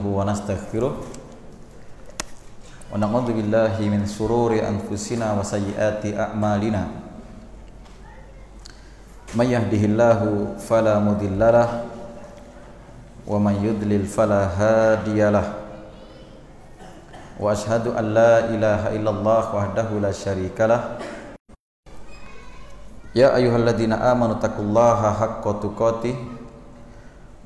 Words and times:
نستعينه 0.00 0.16
ونستغفره 0.16 0.92
ونعوذ 2.92 3.28
بالله 3.36 3.74
من 3.92 4.02
شرور 4.08 4.56
أنفسنا 4.56 5.36
وسيئات 5.38 6.02
أعمالنا 6.16 6.82
من 9.36 9.46
يهده 9.46 9.82
الله 9.84 10.20
فلا 10.58 10.98
مضل 11.04 11.38
له 11.38 11.68
ومن 13.28 13.54
يضلل 13.62 14.02
فلا 14.08 14.42
هادي 14.58 15.20
له 15.30 15.46
وأشهد 17.40 17.92
أن 17.94 18.04
لا 18.16 18.34
إله 18.50 18.82
إلا 18.96 19.10
الله 19.10 19.42
وحده 19.54 19.88
لا 20.02 20.12
شريك 20.12 20.58
له 20.64 20.82
يا 23.14 23.36
أيها 23.36 23.56
الذين 23.56 23.92
آمنوا 23.92 24.40
اتقوا 24.40 24.64
الله 24.64 25.00
حق 25.20 25.44
تقاته 25.44 26.16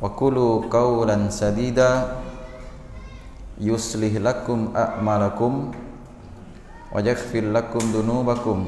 وقولوا 0.00 0.52
قولا 0.72 1.28
سديدا 1.28 1.90
يصلح 3.60 4.12
لكم 4.16 4.58
أعمالكم 4.76 5.52
ويغفر 6.92 7.44
لكم 7.52 7.82
ذنوبكم 7.94 8.58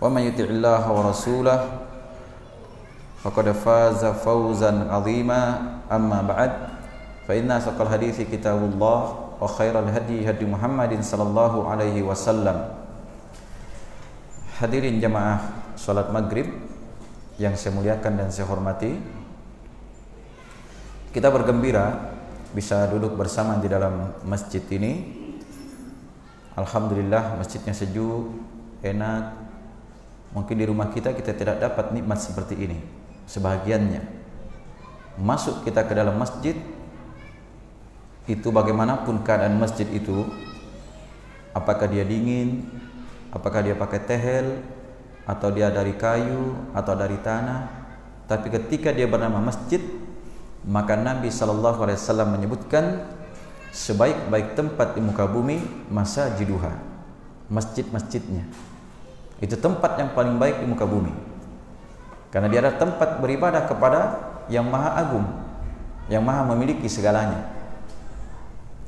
ومن 0.00 0.22
يطع 0.22 0.44
الله 0.44 0.82
ورسوله 0.92 1.58
فقد 3.20 3.46
فاز 3.52 4.02
فوزا 4.24 4.72
عظيما 4.90 5.42
أما 5.92 6.18
بعد 6.22 6.52
فإن 7.28 7.50
أصدق 7.50 7.80
الحديث 7.80 8.32
كتاب 8.32 8.58
الله 8.74 9.00
وخير 9.40 9.74
الهدي 9.78 10.30
هدي 10.30 10.44
محمد 10.46 11.02
صلى 11.04 11.22
الله 11.22 11.52
عليه 11.68 11.96
وسلم 12.02 12.58
Hadirin 14.60 15.00
jamaah 15.00 15.40
salat 15.72 16.12
maghrib 16.12 16.44
yang 17.40 17.56
saya 17.56 17.72
muliakan 17.72 18.20
dan 18.20 18.28
saya 18.28 18.44
hormati 18.44 19.00
kita 21.15 21.31
bergembira 21.31 22.11
bisa 22.51 22.91
duduk 22.91 23.15
bersama 23.15 23.55
di 23.63 23.71
dalam 23.71 24.19
masjid 24.27 24.59
ini. 24.67 25.23
Alhamdulillah 26.59 27.39
masjidnya 27.39 27.71
sejuk, 27.71 28.35
enak. 28.83 29.31
Mungkin 30.35 30.59
di 30.59 30.67
rumah 30.67 30.91
kita 30.91 31.15
kita 31.15 31.31
tidak 31.31 31.63
dapat 31.63 31.95
nikmat 31.95 32.19
seperti 32.19 32.59
ini 32.59 32.83
Sebahagiannya. 33.23 34.03
Masuk 35.23 35.63
kita 35.63 35.87
ke 35.87 35.95
dalam 35.95 36.19
masjid 36.19 36.59
Itu 38.27 38.51
bagaimanapun 38.51 39.23
keadaan 39.23 39.55
masjid 39.55 39.87
itu 39.95 40.27
Apakah 41.55 41.87
dia 41.87 42.03
dingin 42.03 42.67
Apakah 43.31 43.63
dia 43.63 43.79
pakai 43.79 44.03
tehel 44.03 44.59
Atau 45.23 45.55
dia 45.55 45.71
dari 45.71 45.95
kayu 45.95 46.67
Atau 46.75 46.99
dari 46.99 47.15
tanah. 47.23 47.87
Tapi 48.27 48.51
ketika 48.51 48.91
dia 48.91 49.07
bernama 49.07 49.39
masjid 49.39 49.79
maka 50.65 50.97
Nabi 50.97 51.29
wasallam 51.29 52.33
menyebutkan 52.33 53.05
sebaik-baik 53.69 54.57
tempat 54.57 54.97
di 54.97 55.01
muka 55.05 55.29
bumi 55.29 55.61
masa 55.93 56.33
jiduha 56.33 56.73
masjid-masjidnya. 57.53 58.49
Itu 59.37 59.53
tempat 59.61 60.01
yang 60.01 60.17
paling 60.17 60.41
baik 60.41 60.63
di 60.63 60.65
muka 60.65 60.89
bumi. 60.89 61.13
Karena 62.33 62.49
dia 62.49 62.65
adalah 62.65 62.81
tempat 62.81 63.09
beribadah 63.21 63.69
kepada 63.69 63.99
yang 64.49 64.65
maha 64.65 64.97
agung 64.97 65.25
yang 66.09 66.21
maha 66.21 66.45
memiliki 66.53 66.85
segalanya. 66.85 67.49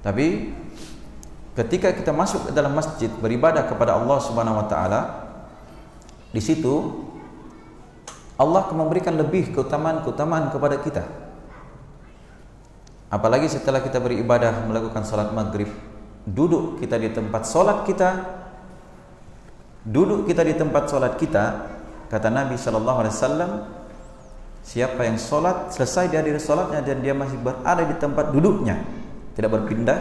Tapi 0.01 0.53
ketika 1.57 1.93
kita 1.93 2.13
masuk 2.13 2.49
ke 2.49 2.51
dalam 2.53 2.73
masjid 2.73 3.09
beribadah 3.09 3.65
kepada 3.65 3.97
Allah 3.97 4.17
Subhanahu 4.21 4.61
wa 4.61 4.65
taala 4.69 5.01
di 6.29 6.41
situ 6.41 7.05
Allah 8.37 8.69
akan 8.69 8.85
memberikan 8.85 9.17
lebih 9.17 9.49
keutamaan-keutamaan 9.57 10.53
kepada 10.53 10.77
kita 10.77 11.26
Apalagi 13.07 13.47
setelah 13.47 13.79
kita 13.79 14.03
beribadah 14.03 14.67
melakukan 14.67 15.07
salat 15.07 15.31
maghrib 15.31 15.71
Duduk 16.27 16.83
kita 16.83 16.99
di 16.99 17.07
tempat 17.15 17.47
salat 17.47 17.87
kita 17.87 18.19
Duduk 19.87 20.27
kita 20.27 20.43
di 20.43 20.51
tempat 20.59 20.91
salat 20.91 21.15
kita 21.15 21.71
Kata 22.11 22.27
Nabi 22.27 22.59
SAW 22.59 23.07
Siapa 24.59 25.07
yang 25.07 25.15
salat 25.15 25.71
Selesai 25.71 26.11
dia 26.11 26.19
dari 26.19 26.35
salatnya 26.35 26.83
Dan 26.83 26.99
dia 26.99 27.15
masih 27.15 27.39
berada 27.39 27.87
di 27.87 27.95
tempat 27.95 28.35
duduknya 28.35 28.75
Tidak 29.39 29.47
berpindah 29.55 29.99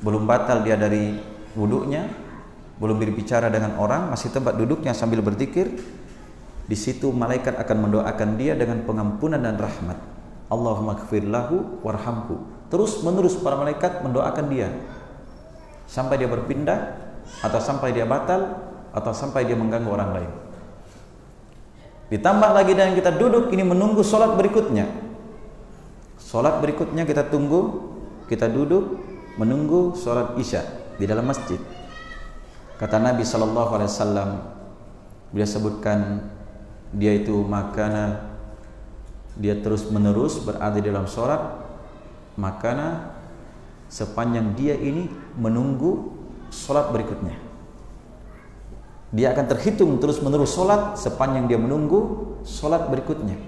Belum 0.00 0.24
batal 0.24 0.64
dia 0.64 0.80
dari 0.80 1.20
wuduknya 1.52 2.08
Belum 2.80 2.96
berbicara 2.96 3.52
dengan 3.52 3.76
orang 3.76 4.08
Masih 4.08 4.32
tempat 4.32 4.56
duduknya 4.56 4.96
sambil 4.96 5.20
berzikir 5.20 5.68
Di 6.64 6.76
situ 6.80 7.12
malaikat 7.12 7.60
akan 7.60 7.76
mendoakan 7.92 8.40
dia 8.40 8.56
Dengan 8.56 8.80
pengampunan 8.88 9.36
dan 9.36 9.60
rahmat 9.60 10.15
Allahumma 10.46 10.94
kfir 10.98 11.26
lahu 11.26 11.82
warhamhu. 11.82 12.42
Terus 12.70 13.02
menerus 13.02 13.38
para 13.38 13.58
malaikat 13.58 14.02
mendoakan 14.02 14.46
dia 14.50 14.70
sampai 15.86 16.18
dia 16.18 16.26
berpindah 16.26 16.98
atau 17.42 17.58
sampai 17.62 17.94
dia 17.94 18.06
batal 18.06 18.58
atau 18.90 19.12
sampai 19.14 19.46
dia 19.46 19.54
mengganggu 19.54 19.90
orang 19.90 20.10
lain. 20.14 20.32
Ditambah 22.06 22.50
lagi 22.54 22.72
dengan 22.74 22.94
kita 22.94 23.14
duduk 23.18 23.50
ini 23.50 23.66
menunggu 23.66 24.02
solat 24.06 24.38
berikutnya. 24.38 24.86
Solat 26.18 26.62
berikutnya 26.62 27.02
kita 27.02 27.26
tunggu, 27.26 27.92
kita 28.30 28.46
duduk 28.46 28.98
menunggu 29.38 29.94
solat 29.98 30.38
isya 30.38 30.62
di 30.98 31.06
dalam 31.06 31.26
masjid. 31.26 31.58
Kata 32.78 33.00
Nabi 33.02 33.26
Shallallahu 33.26 33.70
Alaihi 33.78 33.90
Wasallam, 33.90 34.30
beliau 35.32 35.48
sebutkan 35.48 36.30
dia 36.94 37.16
itu 37.16 37.34
makanan 37.42 38.25
dia 39.36 39.54
terus 39.60 39.88
menerus 39.92 40.40
berada 40.40 40.80
dalam 40.80 41.04
sholat 41.04 41.60
maka 42.36 42.72
sepanjang 43.88 44.56
dia 44.56 44.74
ini 44.76 45.08
menunggu 45.36 46.12
sholat 46.52 46.92
berikutnya. 46.92 47.36
Dia 49.14 49.32
akan 49.32 49.46
terhitung 49.48 49.96
terus 50.02 50.20
menerus 50.20 50.52
sholat 50.52 50.98
sepanjang 50.98 51.48
dia 51.48 51.56
menunggu 51.56 52.34
sholat 52.44 52.88
berikutnya. 52.90 53.38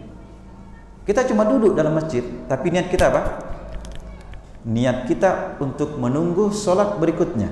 Kita 1.04 1.24
cuma 1.28 1.48
duduk 1.48 1.72
dalam 1.72 1.96
masjid 1.96 2.24
tapi 2.46 2.72
niat 2.72 2.88
kita 2.92 3.08
apa? 3.12 3.22
niat 4.68 5.08
kita 5.08 5.56
untuk 5.64 5.96
menunggu 5.96 6.52
sholat 6.52 7.00
berikutnya. 7.00 7.48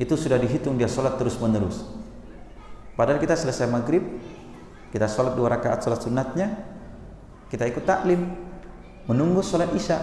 Itu 0.00 0.16
sudah 0.16 0.40
dihitung 0.40 0.76
dia 0.76 0.88
sholat 0.88 1.16
terus 1.20 1.36
menerus 1.40 1.84
padahal 2.96 3.20
kita 3.20 3.36
selesai 3.36 3.68
maghrib 3.68 4.02
kita 4.90 5.06
sholat 5.06 5.36
dua 5.36 5.52
rakaat 5.52 5.84
sholat 5.84 6.00
sunatnya 6.00 6.56
kita 7.46 7.64
ikut 7.70 7.84
taklim 7.86 8.26
menunggu 9.06 9.42
sholat 9.42 9.70
isya. 9.74 9.98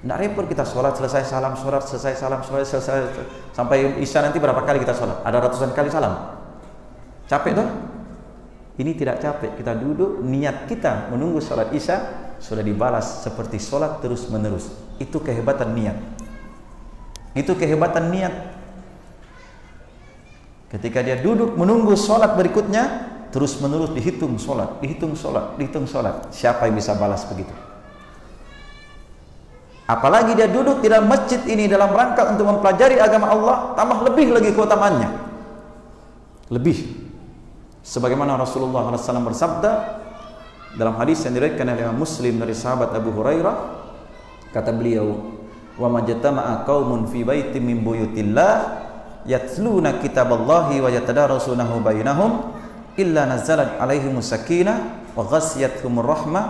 Tidak 0.00 0.16
repot 0.16 0.48
kita 0.48 0.64
sholat 0.64 0.96
selesai 0.96 1.28
salam 1.28 1.52
sholat 1.60 1.84
selesai 1.84 2.16
salam 2.16 2.40
sholat 2.40 2.64
selesai 2.64 3.12
sampai 3.52 4.00
isya 4.00 4.24
nanti 4.24 4.40
berapa 4.40 4.64
kali 4.64 4.80
kita 4.80 4.96
sholat 4.96 5.20
ada 5.24 5.36
ratusan 5.44 5.76
kali 5.76 5.92
salam. 5.92 6.40
Capek 7.28 7.52
tuh 7.52 7.68
ini 8.80 8.96
tidak 8.96 9.20
capek. 9.20 9.60
Kita 9.60 9.76
duduk 9.76 10.24
niat 10.24 10.64
kita 10.64 11.12
menunggu 11.12 11.44
sholat 11.44 11.68
isya 11.76 11.96
sudah 12.40 12.64
dibalas 12.64 13.28
seperti 13.28 13.60
sholat 13.60 14.00
terus 14.00 14.24
menerus 14.32 14.72
itu 14.96 15.20
kehebatan 15.20 15.76
niat. 15.76 15.96
Itu 17.36 17.56
kehebatan 17.56 18.08
niat. 18.08 18.34
Ketika 20.72 21.04
dia 21.04 21.20
duduk 21.20 21.60
menunggu 21.60 21.92
sholat 21.92 22.40
berikutnya 22.40 23.10
terus 23.30 23.58
menerus 23.62 23.94
dihitung 23.94 24.34
sholat, 24.36 24.82
dihitung 24.82 25.14
sholat, 25.14 25.54
dihitung 25.54 25.86
sholat. 25.86 26.30
Siapa 26.34 26.66
yang 26.66 26.74
bisa 26.78 26.98
balas 26.98 27.22
begitu? 27.30 27.54
Apalagi 29.90 30.38
dia 30.38 30.46
duduk 30.46 30.82
di 30.82 30.86
dalam 30.86 31.10
masjid 31.10 31.42
ini 31.50 31.66
dalam 31.66 31.90
rangka 31.90 32.30
untuk 32.30 32.46
mempelajari 32.46 33.02
agama 33.02 33.34
Allah, 33.34 33.56
tambah 33.74 34.06
lebih 34.06 34.30
lagi 34.30 34.54
keutamaannya. 34.54 35.10
Lebih. 36.50 36.78
Sebagaimana 37.82 38.38
Rasulullah 38.38 38.86
SAW 38.94 39.26
bersabda 39.26 39.72
dalam 40.78 40.94
hadis 40.94 41.26
yang 41.26 41.34
diriwayatkan 41.34 41.66
oleh 41.74 41.90
Muslim 41.90 42.38
dari 42.38 42.54
sahabat 42.54 42.94
Abu 42.94 43.10
Hurairah, 43.10 43.56
kata 44.54 44.70
beliau, 44.70 45.26
"Wa 45.74 45.90
majtama'a 45.90 46.62
qaumun 46.62 47.10
fi 47.10 47.26
baitin 47.26 47.66
min 47.66 47.82
buyutillah 47.82 48.86
yatluna 49.26 49.98
kitaballahi 49.98 50.78
wa 50.78 50.90
yatadarasunahu 50.90 51.82
bainahum 51.82 52.49
illa 52.98 53.26
nazalat 53.26 53.78
alaihim 53.78 54.18
sakinah 54.18 55.10
wa 55.14 55.22
ghasyiyatuhum 55.26 56.02
rahmah 56.02 56.44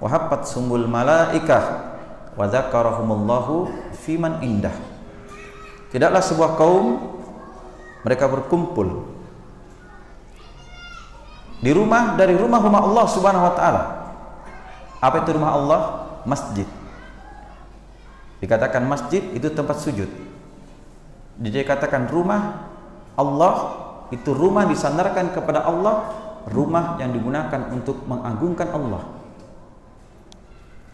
wa 0.00 0.08
haffat 0.08 0.48
sumul 0.48 0.84
malaikah 0.84 1.96
wa 2.36 2.44
dzakarahumullahu 2.44 3.70
fiman 3.96 4.44
indah. 4.44 4.74
Tidaklah 5.88 6.20
sebuah 6.20 6.60
kaum 6.60 7.00
mereka 8.04 8.28
berkumpul 8.28 9.16
di 11.56 11.72
rumah 11.72 12.14
dari 12.20 12.36
rumah-rumah 12.36 12.80
Allah 12.84 13.04
Subhanahu 13.08 13.46
wa 13.48 13.54
taala. 13.56 13.82
Apa 15.00 15.24
itu 15.24 15.32
rumah 15.36 15.52
Allah? 15.56 15.80
Masjid. 16.26 16.68
Dikatakan 18.42 18.84
masjid 18.84 19.24
itu 19.32 19.48
tempat 19.48 19.80
sujud. 19.80 20.10
Dikatakan 21.40 22.10
rumah 22.12 22.68
Allah 23.16 23.85
itu 24.14 24.30
rumah 24.30 24.68
disandarkan 24.70 25.34
kepada 25.34 25.66
Allah, 25.66 26.14
rumah 26.50 26.94
yang 27.02 27.10
digunakan 27.10 27.74
untuk 27.74 28.06
mengagungkan 28.06 28.70
Allah. 28.70 29.02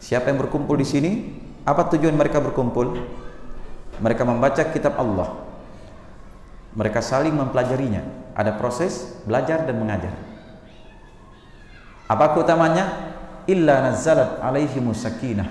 Siapa 0.01 0.33
yang 0.33 0.41
berkumpul 0.41 0.75
di 0.75 0.87
sini? 0.87 1.11
Apa 1.63 1.87
tujuan 1.93 2.17
mereka 2.17 2.43
berkumpul? 2.43 2.97
Mereka 4.01 4.23
membaca 4.27 4.63
kitab 4.67 4.99
Allah. 4.99 5.31
Mereka 6.73 6.99
saling 6.99 7.31
mempelajarinya. 7.37 8.01
Ada 8.33 8.57
proses 8.57 9.21
belajar 9.23 9.63
dan 9.63 9.77
mengajar. 9.77 10.11
Apa 12.09 12.33
keutamanya? 12.35 13.13
Illa 13.45 13.79
nazzalat 13.79 14.41
alaihi 14.41 14.81
sakinah. 14.91 15.47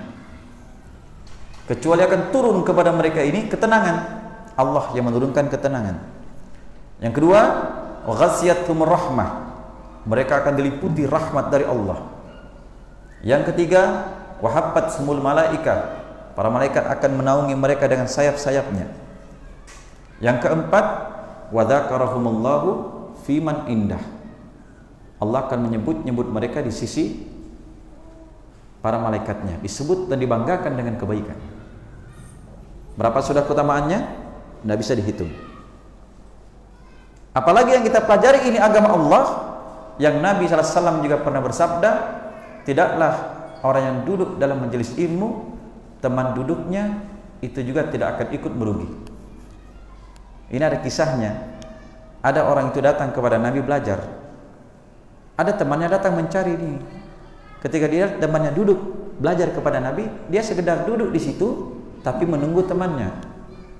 Kecuali 1.63 2.03
akan 2.03 2.21
turun 2.29 2.59
kepada 2.67 2.91
mereka 2.91 3.23
ini 3.23 3.47
ketenangan. 3.47 3.97
Allah 4.53 4.85
yang 4.93 5.07
menurunkan 5.09 5.47
ketenangan. 5.47 5.95
Yang 7.01 7.13
kedua, 7.21 7.39
ghasyiyatuhum 8.05 8.83
rahmah. 8.83 9.29
Mereka 10.03 10.43
akan 10.43 10.53
diliputi 10.59 11.07
rahmat 11.07 11.47
dari 11.47 11.63
Allah. 11.63 12.03
Yang 13.23 13.55
ketiga, 13.55 14.11
wahabbat 14.43 14.91
semul 14.91 15.23
malaika. 15.23 16.03
Para 16.35 16.51
malaikat 16.51 16.83
akan 16.83 17.23
menaungi 17.23 17.55
mereka 17.55 17.87
dengan 17.87 18.09
sayap-sayapnya. 18.11 18.89
Yang 20.19 20.37
keempat, 20.43 20.85
wadzakarahumullahu 21.55 22.69
fiman 23.23 23.69
indah. 23.71 24.01
Allah 25.23 25.47
akan 25.47 25.71
menyebut-nyebut 25.71 26.27
mereka 26.27 26.59
di 26.59 26.73
sisi 26.73 27.23
para 28.83 28.99
malaikatnya, 28.99 29.63
disebut 29.63 30.11
dan 30.11 30.19
dibanggakan 30.19 30.75
dengan 30.75 30.99
kebaikan. 30.99 31.39
Berapa 32.99 33.23
sudah 33.23 33.47
keutamaannya? 33.47 33.99
Tidak 34.63 34.77
bisa 34.77 34.93
dihitung. 34.99 35.31
Apalagi 37.33 37.73
yang 37.73 37.83
kita 37.83 38.05
pelajari 38.05 38.45
ini 38.45 38.61
agama 38.61 38.93
Allah 38.93 39.23
yang 39.97 40.21
Nabi 40.21 40.45
SAW 40.45 41.01
juga 41.01 41.17
pernah 41.21 41.41
bersabda, 41.41 41.91
tidaklah 42.61 43.13
orang 43.65 43.83
yang 43.83 43.97
duduk 44.05 44.37
dalam 44.37 44.61
majelis 44.61 44.93
ilmu, 44.93 45.57
teman 45.97 46.37
duduknya 46.37 47.01
itu 47.41 47.59
juga 47.65 47.89
tidak 47.89 48.17
akan 48.17 48.27
ikut 48.37 48.53
merugi. 48.53 48.89
Ini 50.53 50.61
ada 50.61 50.77
kisahnya. 50.77 51.57
Ada 52.23 52.45
orang 52.47 52.71
itu 52.71 52.79
datang 52.79 53.09
kepada 53.11 53.41
Nabi 53.41 53.59
belajar. 53.65 53.99
Ada 55.35 55.57
temannya 55.57 55.89
datang 55.89 56.13
mencari 56.13 56.53
ini. 56.53 56.77
Ketika 57.59 57.89
dia 57.89 58.13
temannya 58.21 58.53
duduk 58.53 58.77
belajar 59.17 59.49
kepada 59.49 59.81
Nabi, 59.81 60.05
dia 60.29 60.45
sekedar 60.45 60.85
duduk 60.85 61.09
di 61.09 61.19
situ 61.19 61.73
tapi 62.05 62.29
menunggu 62.29 62.63
temannya. 62.63 63.11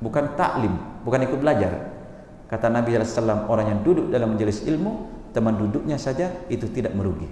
Bukan 0.02 0.34
taklim, 0.36 0.76
bukan 1.06 1.24
ikut 1.30 1.40
belajar. 1.40 1.94
Kata 2.54 2.70
Nabi 2.70 2.94
SAW, 3.02 3.50
orang 3.50 3.66
yang 3.66 3.80
duduk 3.82 4.14
dalam 4.14 4.38
majelis 4.38 4.62
ilmu, 4.62 5.10
teman 5.34 5.58
duduknya 5.58 5.98
saja 5.98 6.30
itu 6.54 6.70
tidak 6.70 6.94
merugi. 6.94 7.26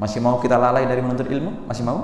Masih 0.00 0.24
mau 0.24 0.40
kita 0.40 0.56
lalai 0.56 0.88
dari 0.88 1.04
menuntut 1.04 1.28
ilmu? 1.28 1.68
Masih 1.68 1.84
mau? 1.84 2.00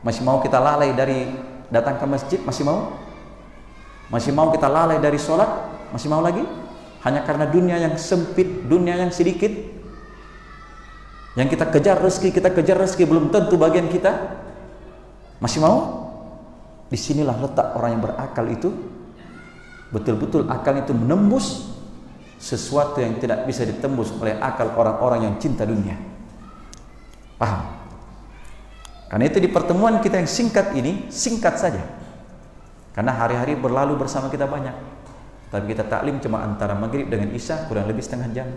Masih 0.00 0.24
mau 0.24 0.40
kita 0.40 0.56
lalai 0.56 0.96
dari 0.96 1.28
datang 1.68 2.00
ke 2.00 2.08
masjid? 2.08 2.40
Masih 2.40 2.64
mau? 2.64 2.96
Masih 4.08 4.32
mau 4.32 4.48
kita 4.48 4.64
lalai 4.64 4.96
dari 4.96 5.20
sholat? 5.20 5.50
Masih 5.92 6.08
mau 6.08 6.24
lagi? 6.24 6.40
Hanya 7.04 7.20
karena 7.28 7.44
dunia 7.44 7.76
yang 7.76 8.00
sempit, 8.00 8.64
dunia 8.64 8.96
yang 8.96 9.12
sedikit, 9.12 9.52
yang 11.36 11.52
kita 11.52 11.68
kejar 11.68 12.00
rezeki, 12.00 12.32
kita 12.32 12.48
kejar 12.48 12.80
rezeki 12.80 13.04
belum 13.04 13.28
tentu 13.28 13.60
bagian 13.60 13.92
kita. 13.92 14.40
Masih 15.36 15.60
mau? 15.60 16.08
Di 16.88 16.96
sinilah 16.96 17.36
letak 17.44 17.76
orang 17.76 18.00
yang 18.00 18.02
berakal 18.08 18.48
itu 18.48 18.93
betul-betul 19.94 20.50
akal 20.50 20.74
itu 20.74 20.90
menembus 20.90 21.70
sesuatu 22.42 22.98
yang 22.98 23.14
tidak 23.22 23.46
bisa 23.46 23.62
ditembus 23.62 24.10
oleh 24.18 24.34
akal 24.42 24.74
orang-orang 24.74 25.30
yang 25.30 25.34
cinta 25.38 25.62
dunia. 25.62 25.94
Paham? 27.38 27.62
Karena 29.06 29.24
itu 29.30 29.38
di 29.38 29.46
pertemuan 29.46 30.02
kita 30.02 30.18
yang 30.18 30.26
singkat 30.26 30.74
ini, 30.74 31.06
singkat 31.14 31.54
saja. 31.54 31.86
Karena 32.90 33.14
hari-hari 33.14 33.54
berlalu 33.54 33.94
bersama 33.94 34.26
kita 34.26 34.50
banyak. 34.50 34.74
Tapi 35.54 35.70
kita 35.70 35.86
taklim 35.86 36.18
cuma 36.18 36.42
antara 36.42 36.74
maghrib 36.74 37.06
dengan 37.06 37.30
isya 37.30 37.70
kurang 37.70 37.86
lebih 37.86 38.02
setengah 38.02 38.28
jam. 38.34 38.50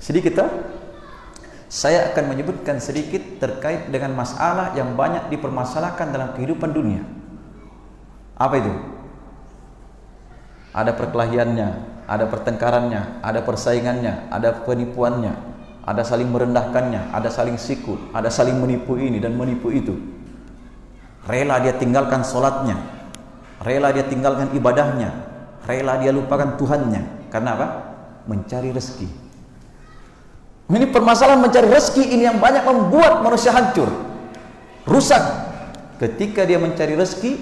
Sedikit 0.00 0.40
tak? 0.40 0.50
Saya 1.68 2.08
akan 2.12 2.32
menyebutkan 2.32 2.80
sedikit 2.80 3.20
terkait 3.40 3.92
dengan 3.92 4.16
masalah 4.16 4.72
yang 4.72 4.96
banyak 4.96 5.28
dipermasalahkan 5.28 6.08
dalam 6.08 6.32
kehidupan 6.32 6.72
dunia. 6.72 7.04
Apa 8.40 8.64
itu? 8.64 8.72
Ada 10.74 10.90
perkelahiannya, 10.90 11.68
ada 12.10 12.26
pertengkarannya, 12.26 13.22
ada 13.22 13.40
persaingannya, 13.46 14.26
ada 14.28 14.66
penipuannya, 14.66 15.32
ada 15.86 16.02
saling 16.02 16.28
merendahkannya, 16.28 17.14
ada 17.14 17.30
saling 17.30 17.54
sikut, 17.54 18.10
ada 18.10 18.26
saling 18.26 18.58
menipu 18.58 18.98
ini 18.98 19.22
dan 19.22 19.38
menipu 19.38 19.70
itu. 19.70 19.94
Rela 21.24 21.62
dia 21.62 21.78
tinggalkan 21.78 22.26
solatnya, 22.26 22.76
rela 23.62 23.94
dia 23.94 24.04
tinggalkan 24.04 24.50
ibadahnya, 24.52 25.14
rela 25.64 25.96
dia 26.02 26.10
lupakan 26.10 26.58
Tuhannya. 26.58 27.30
Karena 27.30 27.56
apa? 27.56 27.66
Mencari 28.26 28.74
rezeki. 28.74 29.08
Ini 30.74 30.90
permasalahan 30.90 31.38
mencari 31.44 31.68
rezeki 31.70 32.18
ini 32.18 32.24
yang 32.26 32.42
banyak 32.42 32.66
membuat 32.66 33.22
manusia 33.22 33.54
hancur, 33.54 33.88
rusak. 34.90 35.22
Ketika 36.02 36.42
dia 36.42 36.58
mencari 36.58 36.98
rezeki, 36.98 37.32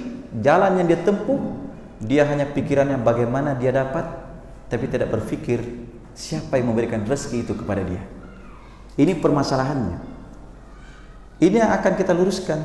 jalan 0.44 0.78
yang 0.82 0.86
dia 0.90 1.00
tempuh 1.00 1.61
dia 2.02 2.26
hanya 2.26 2.50
pikirannya 2.50 2.98
bagaimana 2.98 3.54
dia 3.54 3.70
dapat, 3.70 4.02
tapi 4.66 4.90
tidak 4.90 5.14
berpikir 5.14 5.62
siapa 6.18 6.58
yang 6.58 6.74
memberikan 6.74 7.06
rezeki 7.06 7.46
itu 7.46 7.54
kepada 7.54 7.86
dia. 7.86 8.02
Ini 8.98 9.22
permasalahannya. 9.22 9.98
Ini 11.38 11.56
yang 11.62 11.70
akan 11.78 11.92
kita 11.94 12.10
luruskan. 12.10 12.58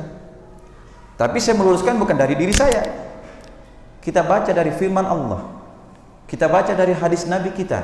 Tapi 1.14 1.38
saya 1.38 1.54
meluruskan 1.54 1.98
bukan 1.98 2.18
dari 2.18 2.34
diri 2.34 2.50
saya. 2.50 2.82
Kita 4.02 4.26
baca 4.26 4.50
dari 4.50 4.74
firman 4.74 5.06
Allah. 5.06 5.42
Kita 6.26 6.50
baca 6.50 6.74
dari 6.74 6.94
hadis 6.94 7.26
Nabi 7.26 7.54
kita. 7.54 7.80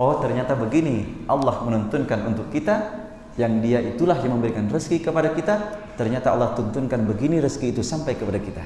Oh 0.00 0.16
ternyata 0.16 0.56
begini 0.56 1.28
Allah 1.28 1.60
menuntunkan 1.60 2.24
untuk 2.24 2.48
kita 2.48 2.88
yang 3.36 3.60
dia 3.60 3.84
itulah 3.84 4.16
yang 4.16 4.40
memberikan 4.40 4.66
rezeki 4.66 5.04
kepada 5.04 5.36
kita 5.36 5.54
ternyata 5.94 6.32
Allah 6.32 6.56
tuntunkan 6.56 7.04
begini 7.04 7.38
rezeki 7.38 7.76
itu 7.76 7.82
sampai 7.84 8.16
kepada 8.16 8.40
kita 8.40 8.64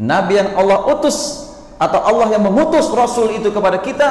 Nabi 0.00 0.42
yang 0.42 0.58
Allah 0.58 0.90
utus 0.90 1.48
atau 1.78 2.00
Allah 2.02 2.34
yang 2.34 2.42
mengutus 2.42 2.90
Rasul 2.90 3.34
itu 3.38 3.50
kepada 3.54 3.78
kita 3.78 4.08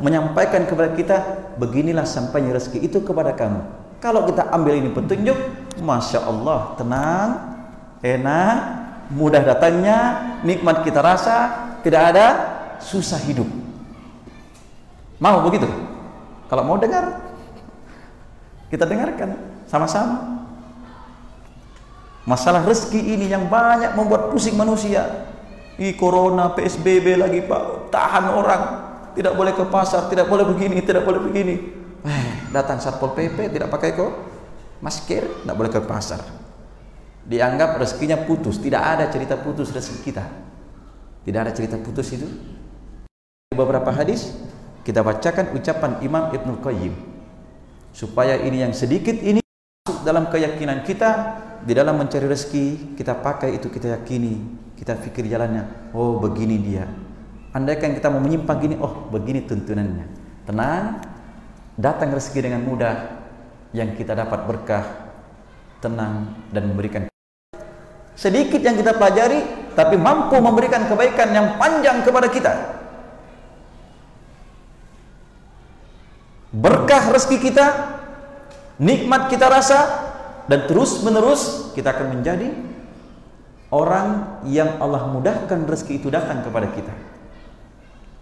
menyampaikan 0.00 0.64
kepada 0.64 0.90
kita 0.96 1.16
beginilah 1.60 2.08
sampainya 2.08 2.56
rezeki 2.56 2.88
itu 2.90 2.98
kepada 3.04 3.36
kamu. 3.36 3.60
Kalau 4.00 4.24
kita 4.24 4.48
ambil 4.48 4.80
ini 4.80 4.88
petunjuk 4.90 5.36
Masya 5.78 6.24
Allah 6.24 6.72
tenang 6.80 7.28
enak 8.00 8.56
mudah 9.12 9.44
datangnya 9.44 9.98
nikmat 10.40 10.82
kita 10.82 11.04
rasa 11.04 11.68
tidak 11.84 12.16
ada 12.16 12.26
susah 12.80 13.20
hidup. 13.28 13.46
Mau 15.20 15.44
begitu? 15.44 15.68
Kalau 16.48 16.64
mau 16.64 16.80
dengar 16.80 17.20
kita 18.72 18.88
dengarkan 18.88 19.36
sama-sama 19.68 20.39
Masalah 22.28 22.64
rezeki 22.68 23.16
ini 23.16 23.26
yang 23.32 23.48
banyak 23.48 23.96
membuat 23.96 24.28
pusing 24.32 24.56
manusia. 24.56 25.28
Di 25.80 25.96
corona, 25.96 26.52
PSBB 26.52 27.16
lagi 27.16 27.40
Pak, 27.40 27.88
tahan 27.88 28.36
orang. 28.36 28.62
Tidak 29.16 29.32
boleh 29.32 29.56
ke 29.56 29.64
pasar, 29.64 30.12
tidak 30.12 30.28
boleh 30.28 30.44
begini, 30.44 30.84
tidak 30.84 31.08
boleh 31.08 31.24
begini. 31.24 31.56
Eh, 32.04 32.52
datang 32.52 32.80
Satpol 32.80 33.16
PP 33.16 33.52
tidak 33.52 33.72
pakai 33.72 33.96
kok 33.96 34.12
masker, 34.80 35.44
tidak 35.44 35.56
boleh 35.56 35.70
ke 35.72 35.80
pasar. 35.84 36.20
Dianggap 37.24 37.80
rezekinya 37.80 38.16
putus, 38.24 38.60
tidak 38.60 38.80
ada 38.80 39.04
cerita 39.12 39.36
putus 39.40 39.72
rezeki 39.72 40.00
kita. 40.04 40.24
Tidak 41.20 41.40
ada 41.40 41.52
cerita 41.52 41.76
putus 41.76 42.12
itu. 42.16 42.28
Beberapa 43.52 43.92
hadis 43.92 44.32
kita 44.84 45.04
bacakan 45.04 45.52
ucapan 45.52 46.00
Imam 46.00 46.32
Ibnu 46.32 46.64
Qayyim 46.64 46.94
supaya 47.92 48.40
ini 48.40 48.64
yang 48.64 48.72
sedikit 48.72 49.12
ini 49.20 49.42
masuk 49.84 50.06
dalam 50.06 50.30
keyakinan 50.32 50.80
kita 50.86 51.10
di 51.60 51.72
dalam 51.76 52.00
mencari 52.00 52.24
rezeki 52.24 52.96
kita 52.96 53.20
pakai 53.20 53.60
itu 53.60 53.68
kita 53.68 53.92
yakini 54.00 54.40
kita 54.80 54.96
pikir 54.96 55.28
jalannya 55.28 55.92
oh 55.92 56.16
begini 56.16 56.56
dia. 56.56 56.88
Andaikan 57.52 57.92
kita 57.92 58.08
mau 58.08 58.22
menyimpang 58.22 58.58
gini 58.62 58.74
oh 58.80 59.10
begini 59.12 59.44
tuntunannya. 59.44 60.06
Tenang 60.48 61.04
datang 61.76 62.16
rezeki 62.16 62.48
dengan 62.48 62.64
mudah 62.64 62.96
yang 63.76 63.92
kita 63.92 64.16
dapat 64.16 64.40
berkah 64.48 64.84
tenang 65.84 66.32
dan 66.48 66.64
memberikan. 66.72 67.12
Sedikit 68.16 68.60
yang 68.60 68.76
kita 68.80 68.96
pelajari 68.96 69.72
tapi 69.76 70.00
mampu 70.00 70.40
memberikan 70.40 70.88
kebaikan 70.88 71.28
yang 71.32 71.46
panjang 71.60 72.00
kepada 72.00 72.28
kita. 72.32 72.52
Berkah 76.50 77.14
rezeki 77.14 77.38
kita 77.38 77.66
nikmat 78.80 79.30
kita 79.30 79.46
rasa 79.46 80.09
dan 80.46 80.68
terus 80.70 81.02
menerus 81.04 81.72
kita 81.76 81.92
akan 81.92 82.16
menjadi 82.16 82.48
orang 83.70 84.40
yang 84.46 84.78
Allah 84.82 85.10
mudahkan 85.10 85.66
rezeki 85.66 86.02
itu 86.02 86.08
datang 86.08 86.42
kepada 86.46 86.68
kita. 86.72 86.94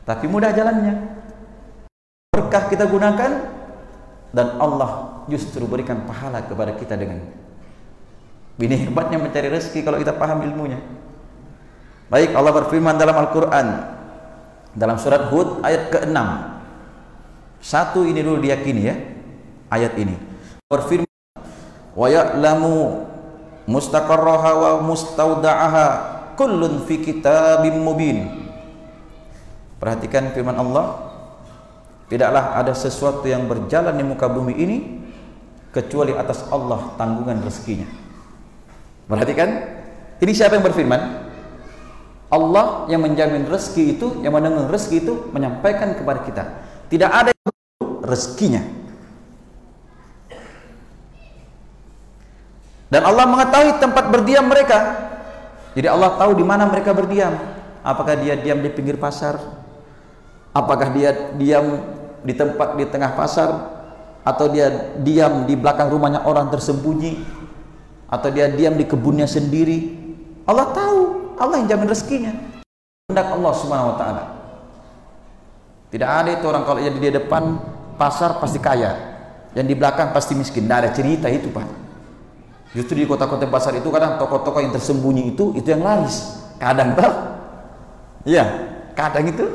Tapi 0.08 0.25
mudah 0.25 0.52
jalannya. 0.56 0.94
Berkah 2.32 2.68
kita 2.72 2.88
gunakan 2.88 3.30
dan 4.32 4.48
Allah 4.60 5.25
justru 5.28 5.64
berikan 5.68 6.04
pahala 6.04 6.44
kepada 6.44 6.76
kita 6.76 6.96
dengan 6.96 7.20
ini 8.58 8.75
hebatnya 8.75 9.22
mencari 9.22 9.48
rezeki 9.48 9.87
kalau 9.87 9.98
kita 10.00 10.16
paham 10.16 10.42
ilmunya. 10.42 10.80
Baik 12.08 12.32
Allah 12.32 12.52
berfirman 12.56 12.96
dalam 12.96 13.16
Al-Quran 13.16 13.66
dalam 14.72 14.96
surat 14.96 15.28
Hud 15.28 15.60
ayat 15.64 15.92
ke-6 15.92 16.16
satu 17.58 18.06
ini 18.06 18.22
dulu 18.22 18.38
diyakini 18.42 18.82
ya 18.87 18.94
ayat 19.72 19.92
ini. 19.98 20.14
Berfirman 20.68 21.07
wa 21.92 22.07
ya'lamu 22.09 23.07
mustaqarraha 23.68 24.50
wa 24.57 24.71
mustauda'aha 24.85 25.87
kullun 26.37 26.85
fi 26.85 27.00
kitabim 27.00 27.78
mubin 27.80 28.49
perhatikan 29.78 30.33
firman 30.33 30.57
Allah 30.57 31.12
tidaklah 32.09 32.57
ada 32.57 32.73
sesuatu 32.73 33.25
yang 33.28 33.47
berjalan 33.47 33.95
di 33.97 34.04
muka 34.04 34.26
bumi 34.26 34.54
ini 34.57 34.78
kecuali 35.71 36.16
atas 36.16 36.49
Allah 36.49 36.97
tanggungan 36.97 37.45
rezekinya 37.45 38.09
Perhatikan, 39.09 39.49
ini 40.21 40.33
siapa 40.37 40.61
yang 40.61 40.68
berfirman? 40.68 41.00
Allah 42.28 42.85
yang 42.92 43.00
menjamin 43.00 43.49
rezeki 43.49 43.97
itu, 43.97 44.21
yang 44.21 44.37
menanggung 44.37 44.68
rezeki 44.68 44.97
itu 45.00 45.14
menyampaikan 45.33 45.97
kepada 45.97 46.21
kita. 46.28 46.45
Tidak 46.92 47.09
ada 47.09 47.33
rezekinya. 48.04 48.61
Dan 52.88 53.04
Allah 53.04 53.25
mengetahui 53.28 53.80
tempat 53.80 54.09
berdiam 54.09 54.49
mereka. 54.49 55.09
Jadi 55.76 55.87
Allah 55.88 56.16
tahu 56.16 56.33
di 56.37 56.45
mana 56.45 56.64
mereka 56.64 56.97
berdiam. 56.97 57.37
Apakah 57.85 58.16
dia 58.16 58.35
diam 58.37 58.59
di 58.64 58.71
pinggir 58.73 58.97
pasar? 58.97 59.38
Apakah 60.57 60.90
dia 60.90 61.37
diam 61.37 61.85
di 62.25 62.33
tempat 62.33 62.75
di 62.80 62.85
tengah 62.88 63.12
pasar? 63.12 63.76
Atau 64.25 64.49
dia 64.52 64.97
diam 65.00 65.45
di 65.45 65.54
belakang 65.57 65.92
rumahnya 65.92 66.25
orang 66.25 66.49
tersembunyi? 66.49 67.38
atau 68.09 68.28
dia 68.33 68.49
diam 68.49 68.75
di 68.75 68.88
kebunnya 68.88 69.28
sendiri 69.28 69.92
Allah 70.49 70.73
tahu 70.73 71.00
Allah 71.37 71.61
yang 71.61 71.76
jamin 71.76 71.88
rezekinya 71.92 72.33
hendak 73.09 73.28
Allah 73.28 73.52
subhanahu 73.52 73.92
wa 73.92 73.97
ta'ala 74.00 74.23
tidak 75.92 76.09
ada 76.09 76.30
itu 76.33 76.45
orang 76.49 76.64
kalau 76.64 76.80
jadi 76.80 76.99
di 76.99 77.11
depan 77.12 77.61
pasar 78.00 78.40
pasti 78.40 78.57
kaya 78.57 78.97
yang 79.52 79.68
di 79.68 79.76
belakang 79.76 80.12
pasti 80.16 80.33
miskin 80.33 80.64
tidak 80.64 80.88
ada 80.88 80.90
cerita 80.97 81.28
itu 81.28 81.52
pak 81.52 81.68
justru 82.76 83.00
di 83.00 83.06
kota-kota 83.08 83.48
pasar 83.48 83.76
itu 83.76 83.88
kadang 83.88 84.20
toko-toko 84.20 84.60
yang 84.60 84.72
tersembunyi 84.72 85.32
itu 85.37 85.56
itu 85.56 85.68
yang 85.68 85.84
laris. 85.84 86.42
Kadang 86.58 86.98
tak 86.98 87.12
iya 88.26 88.44
kadang 88.98 89.30
itu. 89.30 89.46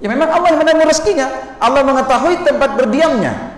Ya 0.00 0.08
memang 0.08 0.32
Allah 0.32 0.56
yang 0.56 0.88
rezekinya. 0.88 1.28
Allah 1.60 1.84
mengetahui 1.84 2.40
tempat 2.40 2.72
berdiamnya. 2.74 3.52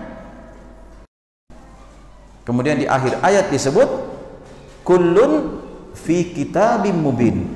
Kemudian 2.43 2.75
di 2.75 2.83
akhir 2.83 3.23
ayat 3.23 3.47
disebut 3.47 3.87
kullun 4.83 5.63
fi 5.95 6.35
kitabim 6.35 6.99
mubin. 6.99 7.47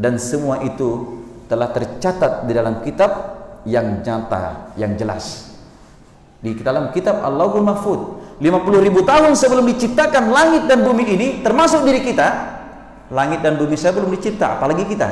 Dan 0.00 0.16
semua 0.16 0.64
itu 0.64 1.20
telah 1.50 1.68
tercatat 1.74 2.48
di 2.48 2.52
dalam 2.56 2.80
kitab 2.80 3.10
yang 3.68 4.00
nyata, 4.00 4.72
yang 4.80 4.96
jelas. 4.96 5.52
Di 6.38 6.54
dalam 6.62 6.94
kitab 6.94 7.20
Allahul 7.20 7.66
Mahfud 7.66 8.00
50 8.38 8.86
ribu 8.86 9.02
tahun 9.02 9.34
sebelum 9.34 9.66
diciptakan 9.74 10.30
langit 10.30 10.70
dan 10.70 10.86
bumi 10.86 11.04
ini 11.10 11.28
termasuk 11.42 11.82
diri 11.82 12.06
kita 12.06 12.58
langit 13.10 13.42
dan 13.42 13.58
bumi 13.58 13.74
saya 13.74 13.96
belum 13.98 14.14
dicipta 14.14 14.60
apalagi 14.60 14.86
kita. 14.86 15.08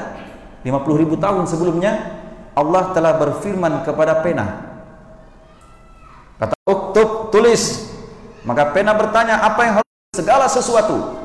50 0.62 1.02
ribu 1.02 1.18
tahun 1.18 1.46
sebelumnya 1.46 2.22
Allah 2.54 2.94
telah 2.94 3.18
berfirman 3.18 3.82
kepada 3.82 4.22
pena. 4.22 4.46
Kata 6.38 6.54
uktub 6.66 7.34
tulis. 7.34 7.92
Maka 8.46 8.70
pena 8.70 8.94
bertanya 8.94 9.42
apa 9.42 9.60
yang 9.66 9.74
harus 9.82 9.94
segala 10.14 10.46
sesuatu. 10.46 11.18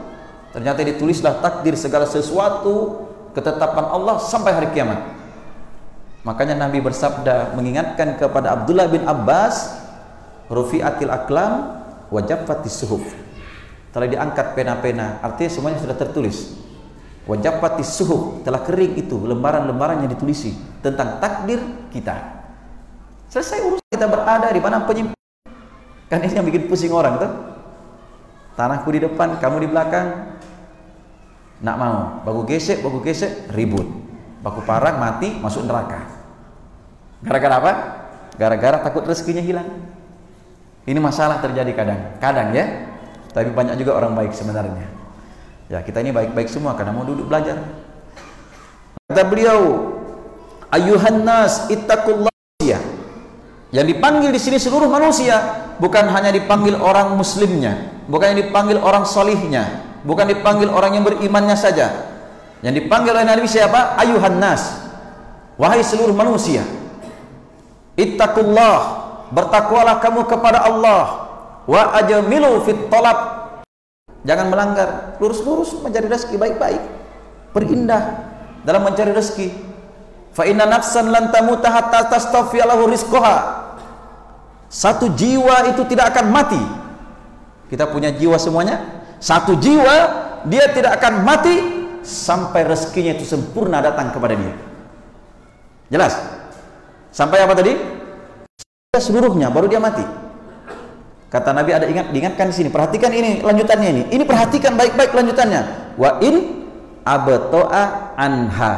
Ternyata 0.51 0.81
ditulislah 0.81 1.37
takdir 1.37 1.77
segala 1.77 2.09
sesuatu 2.09 3.05
ketetapan 3.37 3.85
Allah 3.93 4.17
sampai 4.17 4.51
hari 4.57 4.67
kiamat. 4.73 4.99
Makanya 6.25 6.57
Nabi 6.57 6.81
bersabda 6.81 7.53
mengingatkan 7.53 8.17
kepada 8.17 8.57
Abdullah 8.57 8.89
bin 8.89 9.05
Abbas, 9.05 9.73
"Rufi'atil 10.49 11.09
aklam 11.09 11.80
wajafatis 12.11 12.75
suhuf." 12.75 13.01
Telah 13.91 14.07
diangkat 14.07 14.55
pena-pena, 14.55 15.19
artinya 15.23 15.51
semuanya 15.51 15.79
sudah 15.79 15.95
tertulis. 15.95 16.59
Wajafatis 17.27 17.91
suhuf, 17.95 18.43
telah 18.43 18.63
kering 18.63 18.99
itu 18.99 19.19
lembaran-lembaran 19.23 20.03
yang 20.03 20.11
ditulisi 20.11 20.55
tentang 20.83 21.19
takdir 21.23 21.59
kita. 21.91 22.43
Selesai 23.31 23.63
urusan 23.63 23.87
kita 23.87 24.07
berada 24.11 24.47
di 24.51 24.59
mana 24.59 24.83
penyimpan. 24.83 25.17
Kan 26.11 26.19
ini 26.23 26.35
yang 26.35 26.47
bikin 26.47 26.67
pusing 26.67 26.91
orang 26.91 27.15
tuh. 27.19 27.31
Tanahku 28.59 28.91
di 28.91 28.99
depan, 28.99 29.39
kamu 29.39 29.63
di 29.63 29.67
belakang, 29.71 30.07
nak 31.61 31.75
mau 31.77 31.95
baku 32.25 32.41
gesek 32.49 32.81
baku 32.81 32.99
gesek 33.05 33.53
ribut 33.53 33.85
baku 34.41 34.65
parang 34.65 34.97
mati 34.97 35.37
masuk 35.37 35.61
neraka 35.69 36.09
gara-gara 37.21 37.55
apa 37.61 37.71
gara-gara 38.33 38.77
takut 38.81 39.05
rezekinya 39.05 39.45
hilang 39.45 39.69
ini 40.85 40.97
masalah 40.97 41.37
terjadi 41.43 41.71
kadang. 41.77 41.99
Kadang 42.17 42.53
ya. 42.55 42.89
Tapi 43.31 43.53
banyak 43.53 43.79
juga 43.79 43.95
orang 43.95 44.17
baik 44.17 44.33
sebenarnya. 44.35 44.87
Ya 45.71 45.79
kita 45.79 46.03
ini 46.03 46.11
baik-baik 46.11 46.51
semua 46.51 46.75
karena 46.75 46.91
mau 46.91 47.07
duduk 47.07 47.31
belajar. 47.31 47.61
Kata 49.07 49.23
beliau 49.23 49.93
ayuhan 50.71 51.23
nas 51.23 51.71
ittaqullah 51.71 52.31
yang 53.71 53.87
dipanggil 53.87 54.35
di 54.35 54.39
sini 54.39 54.59
seluruh 54.59 54.91
manusia 54.91 55.39
bukan 55.79 56.11
hanya 56.11 56.27
dipanggil 56.35 56.75
orang 56.75 57.15
muslimnya 57.15 58.03
bukan 58.11 58.35
yang 58.35 58.39
dipanggil 58.51 58.75
orang 58.83 59.07
solihnya 59.07 59.79
bukan 60.03 60.27
dipanggil 60.27 60.67
orang 60.67 60.99
yang 60.99 61.05
berimannya 61.07 61.55
saja. 61.55 62.11
Yang 62.61 62.85
dipanggil 62.85 63.17
oleh 63.17 63.25
Nabi 63.25 63.49
siapa? 63.49 63.97
Ayuhan 63.97 64.37
nas. 64.37 64.85
Wahai 65.57 65.81
seluruh 65.81 66.13
manusia. 66.13 66.61
Ittaqullah 67.97 69.00
bertakwalah 69.31 70.03
kamu 70.03 70.27
kepada 70.27 70.67
Allah. 70.67 71.31
Wa 71.65 71.95
ajmilu 72.03 72.61
fit 72.67 72.91
talab. 72.91 73.17
Jangan 74.27 74.53
melanggar. 74.53 75.17
Lurus-lurus 75.17 75.73
mencari 75.81 76.05
rezeki 76.05 76.35
baik-baik. 76.37 76.81
Berindah 77.55 78.31
dalam 78.67 78.85
mencari 78.85 79.11
rezeki. 79.15 79.49
Fa 80.31 80.47
inna 80.47 80.63
nafsan 80.63 81.11
lan 81.11 81.33
tamuta 81.33 81.67
hatta 81.67 82.07
tastaghfir 82.07 82.63
lahu 82.63 82.87
rizqaha 82.87 83.61
satu 84.71 85.11
jiwa 85.11 85.67
itu 85.67 85.83
tidak 85.91 86.15
akan 86.15 86.31
mati. 86.31 86.61
Kita 87.67 87.91
punya 87.91 88.15
jiwa 88.15 88.39
semuanya. 88.39 89.03
Satu 89.19 89.59
jiwa 89.59 89.95
dia 90.47 90.71
tidak 90.71 91.03
akan 91.03 91.27
mati 91.27 91.55
sampai 92.01 92.63
rezekinya 92.63 93.19
itu 93.19 93.27
sempurna 93.27 93.83
datang 93.83 94.15
kepada 94.15 94.31
dia. 94.31 94.55
Jelas? 95.91 96.15
Sampai 97.11 97.43
apa 97.43 97.51
tadi? 97.51 97.75
Seluruhnya 98.91 99.47
baru 99.47 99.71
dia 99.71 99.79
mati. 99.79 100.03
Kata 101.31 101.55
Nabi 101.55 101.71
ada 101.71 101.87
ingat 101.87 102.11
diingatkan 102.11 102.51
di 102.51 102.55
sini. 102.59 102.67
Perhatikan 102.67 103.07
ini 103.15 103.39
lanjutannya 103.39 103.87
ini. 103.87 104.03
Ini 104.11 104.27
perhatikan 104.27 104.75
baik-baik 104.75 105.15
lanjutannya. 105.15 105.95
Wa 105.95 106.19
in 106.19 106.67
abtoa 107.07 108.11
anha. 108.19 108.73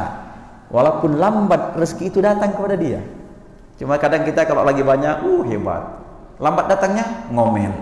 Walaupun 0.70 1.18
lambat 1.18 1.74
rezeki 1.74 2.14
itu 2.14 2.22
datang 2.22 2.54
kepada 2.54 2.78
dia. 2.78 3.02
Cuma 3.74 3.98
kadang 3.98 4.22
kita 4.22 4.46
kalau 4.46 4.62
lagi 4.62 4.86
banyak, 4.86 5.26
uh 5.26 5.42
hebat. 5.50 5.82
Lambat 6.38 6.70
datangnya 6.70 7.26
ngomel 7.34 7.74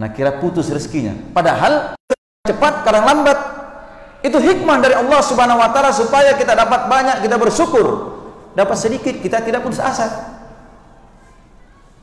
Nah 0.00 0.08
kira 0.16 0.40
putus 0.40 0.72
rezekinya. 0.72 1.12
Padahal 1.36 1.92
cepat 2.40 2.88
kadang 2.88 3.04
lambat. 3.04 3.36
Itu 4.24 4.40
hikmah 4.40 4.80
dari 4.80 4.96
Allah 4.96 5.20
Subhanahu 5.20 5.60
wa 5.60 5.68
taala 5.76 5.92
supaya 5.92 6.32
kita 6.40 6.56
dapat 6.56 6.88
banyak, 6.88 7.20
kita 7.20 7.36
bersyukur. 7.36 8.16
Dapat 8.56 8.76
sedikit, 8.80 9.20
kita 9.20 9.44
tidak 9.44 9.60
putus 9.60 9.76
asa. 9.76 10.35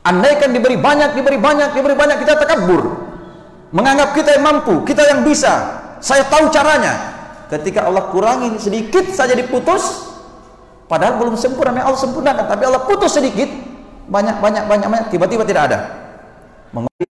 Andaikan 0.04 0.52
diberi 0.52 0.76
banyak, 0.76 1.16
diberi 1.16 1.40
banyak, 1.40 1.72
diberi 1.72 1.96
banyak, 1.96 2.20
kita 2.20 2.36
takabur. 2.36 3.08
Menganggap 3.72 4.12
kita 4.12 4.36
yang 4.36 4.44
mampu, 4.44 4.84
kita 4.84 5.00
yang 5.00 5.24
bisa. 5.24 5.80
Saya 6.04 6.28
tahu 6.28 6.52
caranya. 6.52 7.16
Ketika 7.48 7.88
Allah 7.88 8.12
kurangi 8.12 8.60
sedikit 8.60 9.08
saja 9.16 9.32
diputus, 9.32 10.12
padahal 10.92 11.16
belum 11.16 11.40
sempurna, 11.40 11.80
Allah 11.80 11.96
sempurnakan, 11.96 12.44
tapi 12.44 12.62
Allah 12.68 12.84
putus 12.84 13.16
sedikit, 13.16 13.48
banyak, 14.04 14.44
banyak, 14.44 14.64
banyak, 14.68 14.88
banyak, 14.92 15.06
tiba-tiba 15.08 15.42
tidak 15.48 15.72
ada. 15.72 15.78
Mengerti 16.76 17.08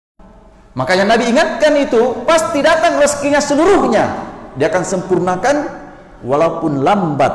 Makanya 0.73 1.05
Nabi 1.13 1.29
ingatkan 1.29 1.77
itu, 1.77 2.25
pasti 2.25 2.65
datang 2.65 2.97
rezekinya 2.97 3.43
seluruhnya. 3.43 4.05
Dia 4.57 4.73
akan 4.73 4.83
sempurnakan 4.87 5.57
walaupun 6.25 6.81
lambat 6.81 7.35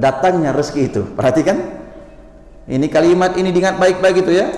datangnya 0.00 0.54
rezeki 0.56 0.82
itu. 0.88 1.02
Perhatikan. 1.12 1.84
Ini 2.64 2.86
kalimat 2.88 3.36
ini 3.36 3.52
diingat 3.52 3.76
baik-baik 3.76 4.24
itu 4.24 4.32
ya. 4.32 4.48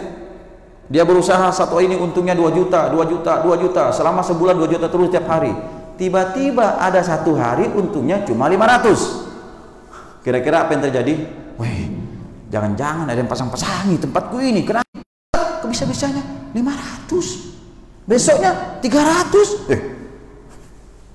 Dia 0.86 1.02
berusaha 1.02 1.50
satu 1.50 1.82
ini 1.82 1.98
untungnya 1.98 2.38
2 2.38 2.46
juta, 2.54 2.86
2 2.86 3.10
juta, 3.10 3.42
2 3.42 3.62
juta. 3.62 3.90
Selama 3.90 4.22
sebulan 4.22 4.54
2 4.54 4.70
juta 4.70 4.86
terus 4.86 5.10
tiap 5.10 5.26
hari. 5.26 5.50
Tiba-tiba 5.98 6.78
ada 6.78 7.02
satu 7.02 7.34
hari 7.34 7.66
untungnya 7.72 8.22
cuma 8.22 8.46
500. 8.46 10.22
Kira-kira 10.22 10.66
apa 10.66 10.78
yang 10.78 10.82
terjadi? 10.86 11.14
Wih, 11.58 11.90
jangan-jangan 12.52 13.10
ada 13.10 13.18
yang 13.18 13.30
pasang-pasangi 13.30 13.98
tempatku 13.98 14.38
ini. 14.38 14.62
Kenapa? 14.62 15.02
Kebisa-bisanya 15.64 16.22
500. 16.54 18.06
Besoknya 18.06 18.78
300. 18.78 19.66
Eh, 19.74 19.80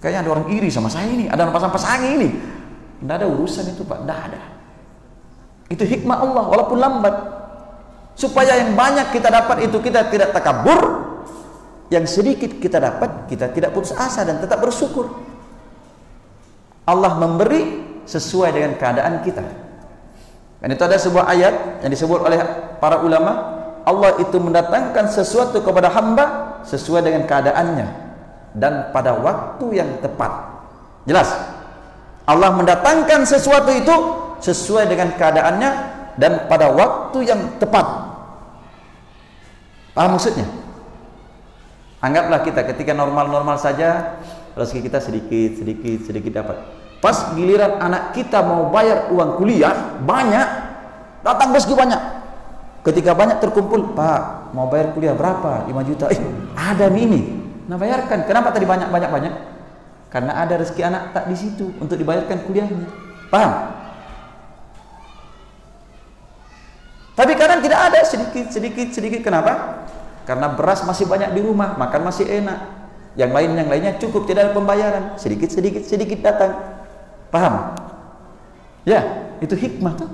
kayaknya 0.03 0.19
ada 0.27 0.29
orang 0.35 0.47
iri 0.51 0.67
sama 0.67 0.91
saya 0.91 1.07
ini. 1.07 1.31
Ada 1.31 1.47
orang 1.47 1.55
pasang-pasangi 1.55 2.09
ini. 2.19 2.29
Tidak 2.99 3.15
ada 3.15 3.27
urusan 3.31 3.71
itu 3.71 3.87
Pak, 3.87 4.03
tidak 4.03 4.19
ada. 4.27 4.41
Itu 5.71 5.87
hikmah 5.87 6.17
Allah 6.19 6.43
walaupun 6.51 6.77
lambat 6.83 7.15
supaya 8.15 8.59
yang 8.59 8.75
banyak 8.75 9.13
kita 9.15 9.29
dapat 9.31 9.67
itu 9.67 9.77
kita 9.79 10.07
tidak 10.11 10.35
takabur. 10.35 11.09
Yang 11.91 12.23
sedikit 12.23 12.55
kita 12.55 12.79
dapat 12.79 13.27
kita 13.27 13.51
tidak 13.51 13.75
putus 13.75 13.91
asa 13.91 14.23
dan 14.23 14.39
tetap 14.39 14.63
bersyukur. 14.63 15.11
Allah 16.87 17.19
memberi 17.19 17.83
sesuai 18.07 18.55
dengan 18.55 18.79
keadaan 18.79 19.19
kita. 19.19 19.43
Dan 20.63 20.67
itu 20.71 20.83
ada 20.87 20.95
sebuah 20.95 21.25
ayat 21.27 21.83
yang 21.83 21.91
disebut 21.91 22.21
oleh 22.21 22.39
para 22.79 23.03
ulama 23.03 23.59
Allah 23.81 24.21
itu 24.21 24.37
mendatangkan 24.37 25.09
sesuatu 25.09 25.59
kepada 25.65 25.89
hamba 25.89 26.57
sesuai 26.63 27.01
dengan 27.01 27.25
keadaannya 27.25 27.87
dan 28.53 28.93
pada 28.93 29.17
waktu 29.17 29.81
yang 29.81 29.89
tepat. 30.03 30.31
Jelas? 31.09 31.33
Allah 32.29 32.53
mendatangkan 32.53 33.25
sesuatu 33.25 33.73
itu 33.73 33.95
sesuai 34.41 34.85
dengan 34.85 35.17
keadaannya 35.17 35.90
dan 36.15 36.47
pada 36.47 36.71
waktu 36.71 37.27
yang 37.27 37.59
tepat. 37.61 37.85
Paham 39.91 40.15
maksudnya? 40.15 40.47
Anggaplah 42.01 42.41
kita 42.41 42.65
ketika 42.65 42.97
normal-normal 42.97 43.61
saja 43.61 44.17
rezeki 44.57 44.89
kita 44.89 44.99
sedikit, 44.99 45.51
sedikit, 45.61 45.99
sedikit 46.01 46.31
dapat. 46.41 46.57
Pas 47.01 47.33
giliran 47.33 47.81
anak 47.81 48.13
kita 48.13 48.41
mau 48.41 48.69
bayar 48.69 49.09
uang 49.13 49.37
kuliah 49.37 50.01
banyak, 50.01 50.47
datang 51.21 51.49
rezeki 51.53 51.73
banyak. 51.77 52.01
Ketika 52.81 53.13
banyak 53.13 53.37
terkumpul, 53.37 53.93
Pak, 53.93 54.53
mau 54.57 54.65
bayar 54.65 54.93
kuliah 54.97 55.13
berapa? 55.13 55.69
5 55.69 55.85
juta. 55.85 56.09
Eh, 56.09 56.17
ada 56.57 56.89
nih 56.89 57.05
ini. 57.05 57.21
Nah, 57.69 57.77
bayarkan. 57.77 58.25
Kenapa 58.25 58.49
tadi 58.49 58.65
banyak-banyak 58.65 59.09
banyak? 59.13 59.33
Karena 60.09 60.41
ada 60.41 60.57
rezeki 60.57 60.81
anak 60.81 61.13
tak 61.13 61.29
di 61.29 61.37
situ 61.37 61.69
untuk 61.77 61.93
dibayarkan 61.95 62.41
kuliahnya. 62.49 62.89
Paham? 63.29 63.51
Tidak 67.61 67.79
ada 67.79 67.99
sedikit, 68.01 68.49
sedikit, 68.49 68.87
sedikit. 68.89 69.21
Kenapa? 69.21 69.85
Karena 70.25 70.49
beras 70.53 70.81
masih 70.85 71.05
banyak 71.05 71.33
di 71.37 71.41
rumah, 71.45 71.77
makan 71.77 72.09
masih 72.09 72.25
enak. 72.25 72.59
Yang 73.13 73.31
lain, 73.35 73.49
yang 73.53 73.69
lainnya 73.69 73.93
cukup, 74.01 74.25
tidak 74.25 74.49
ada 74.49 74.53
pembayaran. 74.55 75.03
Sedikit, 75.21 75.53
sedikit, 75.53 75.83
sedikit 75.85 76.19
datang. 76.23 76.57
Paham? 77.29 77.77
Ya, 78.87 79.29
itu 79.43 79.53
hikmah 79.53 79.93
tuh. 79.93 80.09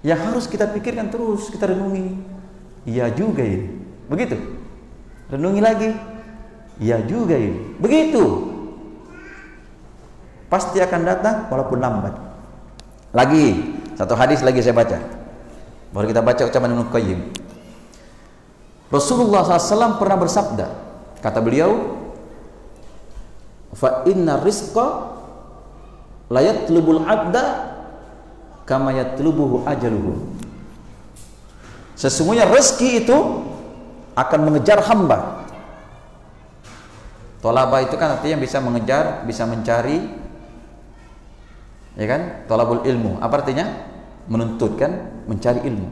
Yang 0.00 0.20
harus 0.24 0.44
kita 0.48 0.64
pikirkan 0.72 1.12
terus, 1.12 1.52
kita 1.52 1.68
renungi. 1.68 2.16
Iya 2.88 3.12
juga 3.12 3.44
ini. 3.44 3.68
Begitu. 4.08 4.36
Renungi 5.28 5.60
lagi. 5.60 5.90
Iya 6.80 7.04
juga 7.04 7.36
ini. 7.36 7.76
Begitu. 7.76 8.24
Pasti 10.48 10.80
akan 10.80 11.00
datang 11.04 11.36
walaupun 11.52 11.78
lambat. 11.78 12.14
Lagi, 13.12 13.76
satu 13.94 14.16
hadis 14.16 14.40
lagi 14.40 14.64
saya 14.64 14.74
baca. 14.74 15.19
Baru 15.90 16.06
kita 16.06 16.22
baca 16.22 16.42
ucapan 16.46 16.70
Ibnu 16.74 16.86
Qayyim. 16.90 17.20
Rasulullah 18.90 19.46
SAW 19.46 19.98
pernah 20.02 20.18
bersabda, 20.18 20.66
kata 21.22 21.38
beliau, 21.38 21.98
fa 23.74 24.02
inna 24.06 24.42
rizqa 24.42 25.14
la 26.26 26.42
yatlubul 26.42 27.06
abda 27.06 27.70
kama 28.66 28.94
yatlubuhu 28.94 29.66
ajaluhu. 29.66 30.30
Sesungguhnya 31.98 32.50
rezeki 32.50 33.06
itu 33.06 33.18
akan 34.14 34.40
mengejar 34.46 34.82
hamba. 34.86 35.46
Tolaba 37.42 37.82
itu 37.82 37.94
kan 37.98 38.18
artinya 38.18 38.36
bisa 38.42 38.58
mengejar, 38.60 39.24
bisa 39.24 39.46
mencari, 39.48 40.02
ya 41.96 42.06
kan? 42.10 42.44
Tolabul 42.46 42.84
ilmu. 42.84 43.22
Apa 43.22 43.42
artinya? 43.42 43.70
Menuntut 44.30 44.78
kan? 44.78 45.10
Mencari 45.26 45.66
ilmu. 45.66 45.90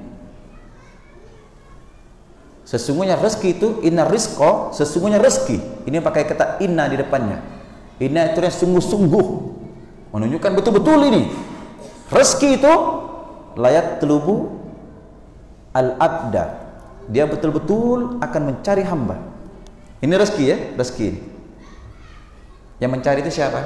Sesungguhnya 2.68 3.16
rezeki 3.16 3.48
itu 3.57 3.68
inna 3.81 4.05
rizqo 4.07 4.70
sesungguhnya 4.77 5.18
rezeki. 5.18 5.88
Ini 5.88 6.05
pakai 6.05 6.29
kata 6.29 6.61
inna 6.61 6.87
di 6.87 7.01
depannya. 7.01 7.40
Inna 7.98 8.31
itu 8.31 8.44
yang 8.44 8.55
sungguh-sungguh. 8.55 9.27
Menunjukkan 10.12 10.53
betul-betul 10.53 11.01
ini. 11.09 11.33
Rezeki 12.12 12.61
itu 12.61 12.72
layat 13.57 14.05
telubu 14.05 14.53
al-abda. 15.72 16.68
Dia 17.09 17.24
betul-betul 17.24 18.20
akan 18.20 18.42
mencari 18.53 18.85
hamba. 18.85 19.16
Ini 20.05 20.12
rezeki 20.14 20.44
ya 20.44 20.57
rezeki 20.77 21.05
ini. 21.09 21.20
Yang 22.85 22.90
mencari 22.94 23.18
itu 23.24 23.33
siapa? 23.33 23.64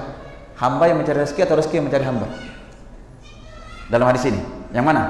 Hamba 0.56 0.88
yang 0.88 1.02
mencari 1.02 1.26
rezeki 1.26 1.42
atau 1.42 1.58
rezeki 1.58 1.82
yang 1.82 1.86
mencari 1.90 2.04
hamba? 2.06 2.26
Dalam 3.90 4.06
hadis 4.08 4.24
ini? 4.30 4.61
Yang 4.72 4.84
mana? 4.88 5.02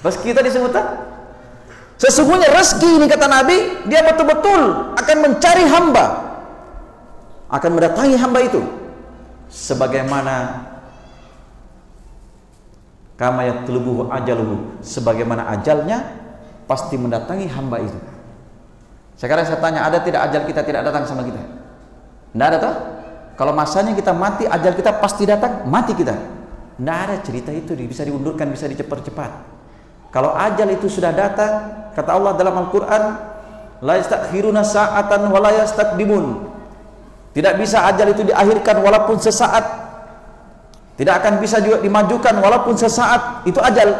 Rezeki 0.00 0.30
tadi 0.30 0.48
sebutan? 0.54 0.86
Sesungguhnya 1.98 2.46
rezeki 2.54 3.02
ini 3.02 3.06
kata 3.10 3.26
Nabi, 3.26 3.56
dia 3.90 4.06
betul-betul 4.06 4.94
akan 4.94 5.16
mencari 5.18 5.66
hamba. 5.66 6.06
Akan 7.50 7.74
mendatangi 7.74 8.14
hamba 8.14 8.38
itu. 8.46 8.62
Sebagaimana 9.50 10.62
kama 13.18 13.50
yatlubuhu 13.50 14.14
ajaluhu. 14.14 14.78
Sebagaimana 14.78 15.50
ajalnya 15.58 16.06
pasti 16.70 16.94
mendatangi 16.94 17.50
hamba 17.50 17.82
itu. 17.82 17.98
Sekarang 19.18 19.42
saya 19.42 19.58
tanya, 19.58 19.82
ada 19.82 19.98
tidak 19.98 20.30
ajal 20.30 20.46
kita 20.46 20.62
tidak 20.62 20.86
datang 20.86 21.02
sama 21.02 21.26
kita? 21.26 21.42
Tidak 22.30 22.46
ada 22.46 22.58
toh? 22.62 22.74
Kalau 23.34 23.50
masanya 23.50 23.90
kita 23.98 24.14
mati, 24.14 24.46
ajal 24.46 24.78
kita 24.78 25.02
pasti 25.02 25.26
datang, 25.26 25.66
mati 25.66 25.98
kita. 25.98 26.37
Tidak 26.78 26.94
ada 26.94 27.16
cerita 27.26 27.50
itu 27.50 27.74
bisa 27.74 28.06
diundurkan, 28.06 28.54
bisa 28.54 28.70
dicepat-cepat. 28.70 29.30
Kalau 30.14 30.30
ajal 30.32 30.70
itu 30.70 30.86
sudah 30.86 31.10
datang, 31.10 31.52
kata 31.92 32.10
Allah 32.14 32.38
dalam 32.38 32.54
Al-Quran, 32.54 33.02
la 33.82 33.94
yastakhiruna 33.98 34.62
sa'atan 34.62 35.26
wa 35.26 35.38
la 35.42 35.58
yastaqdimun. 35.58 36.24
Tidak 37.34 37.54
bisa 37.58 37.82
ajal 37.82 38.14
itu 38.14 38.22
diakhirkan 38.30 38.78
walaupun 38.78 39.18
sesaat. 39.18 39.64
Tidak 40.94 41.14
akan 41.14 41.42
bisa 41.42 41.58
juga 41.62 41.82
dimajukan 41.82 42.34
walaupun 42.38 42.74
sesaat. 42.78 43.46
Itu 43.46 43.58
ajal. 43.58 43.94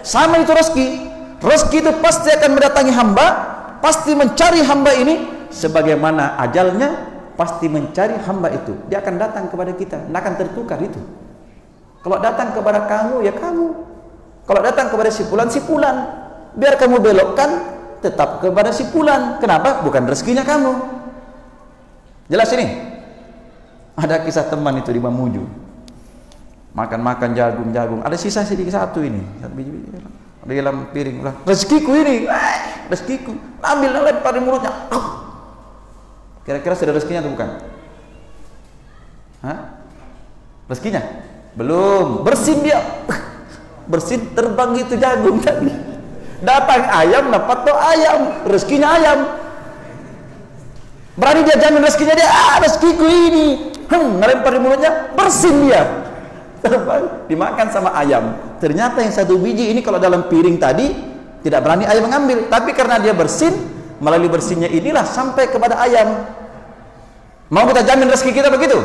Sama 0.00 0.40
itu 0.40 0.52
rezeki. 0.56 0.88
Rezeki 1.40 1.78
itu 1.84 1.92
pasti 2.00 2.28
akan 2.32 2.50
mendatangi 2.58 2.92
hamba, 2.96 3.26
pasti 3.84 4.16
mencari 4.16 4.60
hamba 4.64 4.92
ini 4.96 5.14
sebagaimana 5.52 6.40
ajalnya 6.42 7.12
pasti 7.36 7.68
mencari 7.68 8.16
hamba 8.24 8.48
itu. 8.52 8.72
Dia 8.88 9.04
akan 9.04 9.14
datang 9.20 9.44
kepada 9.48 9.72
kita, 9.76 9.98
tidak 10.06 10.18
akan 10.22 10.34
tertukar 10.38 10.78
itu. 10.80 11.00
Kalau 12.02 12.18
datang 12.18 12.50
kepada 12.50 12.82
kamu, 12.90 13.22
ya 13.22 13.32
kamu. 13.32 13.66
Kalau 14.42 14.60
datang 14.60 14.90
kepada 14.90 15.10
si 15.14 15.22
pulan, 15.30 15.46
si 15.46 15.62
pulan. 15.62 15.96
Biar 16.58 16.74
kamu 16.74 16.98
belokkan, 16.98 17.50
tetap 18.02 18.42
kepada 18.42 18.74
si 18.74 18.90
pulan. 18.90 19.38
Kenapa? 19.38 19.86
Bukan 19.86 20.10
rezekinya 20.10 20.42
kamu. 20.42 20.72
Jelas 22.26 22.50
ini? 22.58 22.66
Ada 23.94 24.26
kisah 24.26 24.50
teman 24.50 24.82
itu 24.82 24.90
di 24.90 24.98
Mamuju. 24.98 25.46
Makan-makan 26.74 27.38
jagung-jagung. 27.38 28.00
Ada 28.02 28.18
sisa 28.18 28.42
sedikit 28.42 28.74
satu 28.74 28.98
ini. 29.04 29.22
Di 30.42 30.58
dalam 30.58 30.90
piring. 30.90 31.46
Rezekiku 31.46 31.94
ini. 31.94 32.26
Eh, 32.26 32.58
rezekiku. 32.90 33.30
Ambil, 33.62 33.94
lempar 33.94 34.34
di 34.34 34.42
mulutnya. 34.42 34.74
Kira-kira 36.42 36.74
sudah 36.74 36.98
rezekinya 36.98 37.22
atau 37.22 37.30
bukan? 37.30 37.48
Hah? 39.46 39.58
Rezekinya? 40.66 41.30
Belum, 41.52 42.24
bersin 42.24 42.64
dia. 42.64 42.80
Bersin 43.84 44.32
terbang 44.32 44.72
itu 44.78 44.96
jagung 44.96 45.42
tadi. 45.42 45.68
Datang 46.42 46.82
ayam 46.90 47.30
dapat 47.30 47.58
tuh 47.62 47.76
ayam, 47.76 48.20
rezekinya 48.48 48.88
ayam. 48.98 49.18
Berani 51.12 51.44
dia 51.44 51.56
jamin 51.60 51.84
rezekinya 51.84 52.16
dia, 52.16 52.26
ah 52.26 52.56
rezekiku 52.58 53.04
ini. 53.04 53.46
Hmm, 53.86 54.16
ngelempar 54.18 54.56
di 54.56 54.60
mulutnya, 54.64 55.12
bersin 55.12 55.68
dia. 55.68 55.82
Terbang, 56.64 57.28
dimakan 57.28 57.68
sama 57.68 57.90
ayam. 57.94 58.32
Ternyata 58.58 59.04
yang 59.04 59.12
satu 59.12 59.36
biji 59.36 59.70
ini 59.70 59.84
kalau 59.84 60.00
dalam 60.00 60.30
piring 60.30 60.56
tadi 60.56 60.88
tidak 61.44 61.60
berani 61.62 61.84
ayam 61.84 62.08
mengambil, 62.08 62.48
tapi 62.48 62.72
karena 62.72 62.96
dia 62.96 63.12
bersin, 63.12 63.52
melalui 64.02 64.32
bersihnya 64.32 64.66
inilah 64.66 65.04
sampai 65.04 65.46
kepada 65.52 65.78
ayam. 65.78 66.26
Mau 67.52 67.68
kita 67.68 67.84
jamin 67.84 68.08
rezeki 68.08 68.32
kita 68.40 68.48
begitu? 68.48 68.80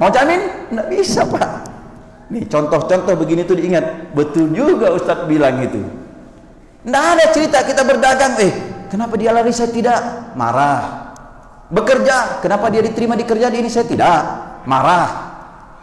Mau 0.00 0.08
jamin? 0.08 0.72
Tidak 0.72 0.86
bisa 0.88 1.22
pak. 1.28 1.77
Nih 2.28 2.44
contoh-contoh 2.44 3.16
begini 3.16 3.48
tuh 3.48 3.56
diingat. 3.56 4.12
Betul 4.12 4.52
juga 4.52 4.92
Ustadz 4.92 5.24
bilang 5.24 5.64
itu. 5.64 5.80
Tidak 6.84 7.04
ada 7.16 7.24
cerita 7.32 7.64
kita 7.64 7.82
berdagang. 7.84 8.36
Eh, 8.40 8.52
kenapa 8.92 9.16
dia 9.16 9.32
lari 9.32 9.52
saya 9.52 9.72
tidak? 9.72 10.00
Marah. 10.36 11.12
Bekerja, 11.68 12.40
kenapa 12.40 12.72
dia 12.72 12.80
diterima 12.80 13.12
di 13.16 13.28
kerjaan 13.28 13.52
ini 13.52 13.68
saya 13.68 13.84
tidak? 13.84 14.20
Marah. 14.64 15.28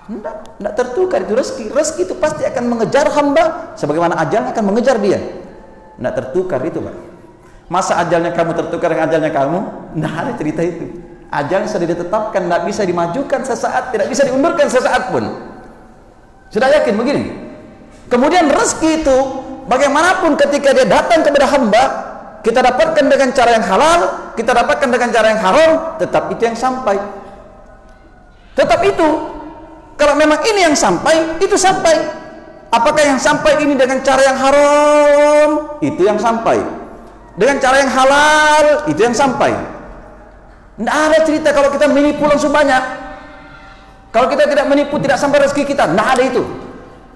Tidak, 0.05 0.61
tidak 0.61 0.73
tertukar 0.77 1.25
itu 1.25 1.33
rezeki. 1.33 1.65
Rezeki 1.73 2.01
itu 2.09 2.15
pasti 2.17 2.41
akan 2.45 2.63
mengejar 2.69 3.09
hamba 3.09 3.73
sebagaimana 3.73 4.17
ajalnya 4.21 4.53
akan 4.53 4.65
mengejar 4.69 5.01
dia. 5.01 5.17
Tidak 5.97 6.13
tertukar 6.13 6.61
itu, 6.61 6.77
Pak. 6.77 6.95
Masa 7.65 7.97
ajalnya 8.05 8.29
kamu 8.33 8.53
tertukar 8.53 8.93
dengan 8.93 9.09
ajalnya 9.09 9.31
kamu? 9.33 9.59
Tidak 9.97 10.13
ada 10.13 10.31
cerita 10.37 10.61
itu. 10.61 10.85
Ajal 11.33 11.65
sudah 11.65 11.87
ditetapkan, 11.89 12.41
tidak 12.45 12.61
bisa 12.69 12.81
dimajukan 12.85 13.41
sesaat, 13.41 13.83
tidak 13.89 14.07
bisa 14.13 14.29
diundurkan 14.29 14.69
sesaat 14.69 15.09
pun. 15.09 15.25
Sudah 16.55 16.71
yakin 16.71 16.95
begini? 16.95 17.35
Kemudian 18.07 18.47
rezeki 18.47 19.03
itu 19.03 19.17
bagaimanapun 19.67 20.39
ketika 20.39 20.71
dia 20.71 20.87
datang 20.87 21.19
kepada 21.19 21.51
hamba, 21.51 21.83
kita 22.47 22.63
dapatkan 22.63 23.11
dengan 23.11 23.35
cara 23.35 23.59
yang 23.59 23.65
halal, 23.67 23.99
kita 24.39 24.55
dapatkan 24.55 24.87
dengan 24.87 25.11
cara 25.11 25.35
yang 25.35 25.41
haram, 25.43 25.71
tetap 25.99 26.31
itu 26.31 26.47
yang 26.47 26.55
sampai. 26.55 26.95
Tetap 28.55 28.79
itu. 28.87 29.35
Kalau 29.99 30.15
memang 30.15 30.39
ini 30.47 30.63
yang 30.63 30.75
sampai, 30.79 31.43
itu 31.43 31.59
sampai. 31.59 32.23
Apakah 32.71 33.03
yang 33.03 33.19
sampai 33.19 33.59
ini 33.59 33.75
dengan 33.75 33.99
cara 33.99 34.23
yang 34.23 34.39
haram? 34.39 35.49
Itu 35.83 36.07
yang 36.07 36.15
sampai. 36.15 36.63
Dengan 37.35 37.59
cara 37.59 37.83
yang 37.83 37.91
halal, 37.91 38.87
itu 38.87 39.01
yang 39.03 39.11
sampai. 39.11 39.51
Tidak 40.79 40.95
ada 41.11 41.19
cerita 41.27 41.51
kalau 41.51 41.67
kita 41.67 41.91
menipu 41.91 42.23
langsung 42.23 42.55
banyak. 42.55 43.04
Kalau 44.15 44.31
kita 44.31 44.47
tidak 44.47 44.71
menipu, 44.71 44.95
tidak 45.03 45.19
sampai 45.19 45.43
rezeki 45.43 45.75
kita. 45.75 45.91
Tidak 45.91 46.07
ada 46.07 46.23
itu. 46.23 46.39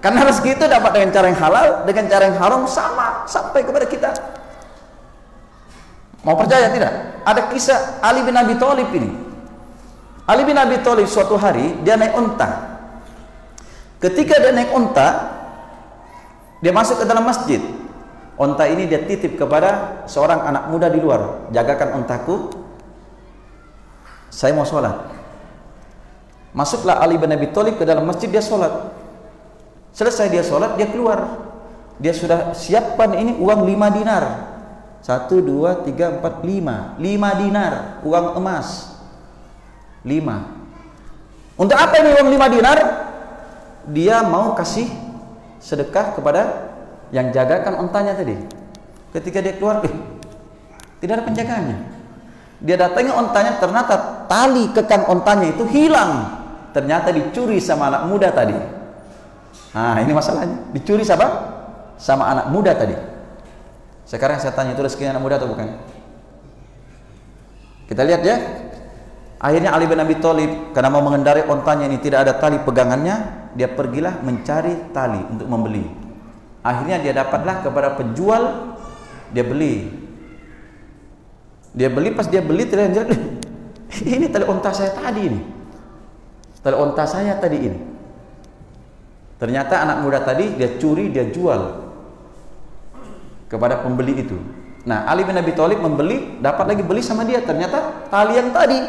Karena 0.03 0.27
rezeki 0.27 0.59
itu 0.59 0.65
dapat 0.67 0.91
dengan 0.99 1.09
cara 1.15 1.25
yang 1.31 1.39
halal, 1.39 1.67
dengan 1.88 2.05
cara 2.12 2.23
yang 2.27 2.38
haram 2.43 2.67
sama 2.67 3.23
sampai 3.23 3.63
kepada 3.63 3.88
kita. 3.88 4.12
Mau 6.27 6.35
percaya 6.35 6.67
tidak? 6.67 7.23
Ada 7.23 7.47
kisah 7.55 8.03
Ali 8.03 8.19
bin 8.27 8.35
Abi 8.35 8.59
Thalib 8.59 8.91
ini. 8.91 9.15
Ali 10.27 10.43
bin 10.43 10.59
Abi 10.59 10.75
Thalib 10.83 11.07
suatu 11.07 11.39
hari 11.39 11.79
dia 11.88 11.95
naik 11.95 12.12
unta. 12.19 12.67
Ketika 14.03 14.35
dia 14.43 14.51
naik 14.51 14.75
unta, 14.75 15.07
dia 16.59 16.75
masuk 16.75 16.99
ke 16.99 17.05
dalam 17.07 17.23
masjid. 17.23 17.63
Unta 18.35 18.67
ini 18.67 18.91
dia 18.91 19.07
titip 19.07 19.39
kepada 19.39 20.03
seorang 20.03 20.43
anak 20.43 20.67
muda 20.67 20.91
di 20.91 20.99
luar. 20.99 21.47
Jagakan 21.55 22.03
untaku. 22.03 22.51
Saya 24.31 24.51
mau 24.51 24.67
sholat. 24.67 25.18
Masuklah 26.51 27.01
Ali 27.01 27.15
bin 27.17 27.29
Abi 27.29 27.49
Thalib 27.53 27.77
ke 27.77 27.85
dalam 27.85 28.05
masjid 28.05 28.29
dia 28.29 28.41
sholat. 28.41 28.93
Selesai 29.93 30.29
dia 30.29 30.41
sholat 30.41 30.77
dia 30.77 30.89
keluar. 30.89 31.49
Dia 31.99 32.15
sudah 32.15 32.55
siapkan 32.55 33.12
ini 33.13 33.35
uang 33.38 33.67
5 33.67 33.97
dinar 33.99 34.49
satu, 34.99 35.39
dua, 35.39 35.79
tiga, 35.88 36.19
empat, 36.19 36.43
lima. 36.43 36.99
Lima 36.99 37.31
dinar 37.39 38.03
uang 38.03 38.35
emas. 38.35 38.99
Lima. 40.03 40.59
Untuk 41.59 41.75
apa 41.75 41.99
ini 41.99 42.15
uang 42.15 42.29
lima 42.31 42.47
dinar? 42.47 42.79
Dia 43.89 44.23
mau 44.23 44.55
kasih 44.55 44.88
sedekah 45.59 46.15
kepada 46.15 46.71
yang 47.12 47.31
jagakan 47.31 47.83
ontanya 47.83 48.15
tadi. 48.15 48.35
Ketika 49.12 49.43
dia 49.43 49.55
keluar, 49.55 49.83
eh, 49.83 49.95
tidak 51.03 51.19
ada 51.19 51.23
penjaganya. 51.25 51.77
Dia 52.59 52.75
datangi 52.75 53.12
ontanya, 53.12 53.55
ternyata 53.59 54.27
tali 54.27 54.71
kekang 54.75 55.07
ontanya 55.07 55.51
itu 55.51 55.63
hilang. 55.67 56.38
Ternyata 56.75 57.10
dicuri 57.10 57.58
sama 57.58 57.89
anak 57.89 58.03
muda 58.05 58.29
tadi. 58.29 58.55
Nah, 59.73 59.97
ini 60.01 60.12
masalahnya. 60.13 60.58
Dicuri 60.73 61.05
sama 61.05 61.27
sama 61.99 62.29
anak 62.32 62.49
muda 62.49 62.73
tadi. 62.73 62.95
Sekarang 64.10 64.41
saya 64.41 64.55
tanya 64.58 64.73
itu 64.73 64.82
rezeki 64.82 65.12
anak 65.12 65.21
muda 65.21 65.38
atau 65.38 65.49
bukan? 65.51 65.69
Kita 67.86 68.01
lihat 68.05 68.21
ya. 68.25 68.38
Akhirnya 69.39 69.71
Ali 69.71 69.88
bin 69.88 70.01
Abi 70.01 70.19
Thalib 70.19 70.75
karena 70.75 70.89
mau 70.91 70.99
mengendarai 70.99 71.47
ontanya 71.47 71.88
ini 71.88 72.01
tidak 72.01 72.27
ada 72.27 72.34
tali 72.36 72.60
pegangannya, 72.60 73.47
dia 73.55 73.71
pergilah 73.71 74.19
mencari 74.19 74.91
tali 74.91 75.21
untuk 75.32 75.47
membeli. 75.47 75.88
Akhirnya 76.60 76.99
dia 76.99 77.15
dapatlah 77.15 77.63
kepada 77.63 77.95
penjual, 77.95 78.75
dia 79.32 79.45
beli. 79.47 79.95
Dia 81.71 81.88
beli 81.88 82.12
pas 82.12 82.27
dia 82.27 82.43
beli 82.43 82.67
terlihat 82.67 83.13
ini 84.17 84.27
tali 84.27 84.43
onta 84.43 84.75
saya 84.75 84.91
tadi 84.91 85.21
ini. 85.23 85.39
Tali 86.60 86.76
onta 86.76 87.08
saya 87.08 87.39
tadi 87.39 87.58
ini. 87.58 87.80
Ternyata 89.39 89.80
anak 89.80 90.04
muda 90.04 90.19
tadi 90.19 90.60
dia 90.60 90.76
curi, 90.76 91.08
dia 91.08 91.32
jual 91.32 91.88
kepada 93.48 93.80
pembeli 93.80 94.19
itu. 94.19 94.36
Nah, 94.84 95.08
Ali 95.08 95.24
bin 95.24 95.36
Abi 95.36 95.56
Thalib 95.56 95.80
membeli, 95.80 96.39
dapat 96.39 96.76
lagi 96.76 96.84
beli 96.84 97.00
sama 97.00 97.24
dia. 97.24 97.39
Ternyata 97.43 98.08
tali 98.12 98.36
yang 98.36 98.52
tadi 98.52 98.80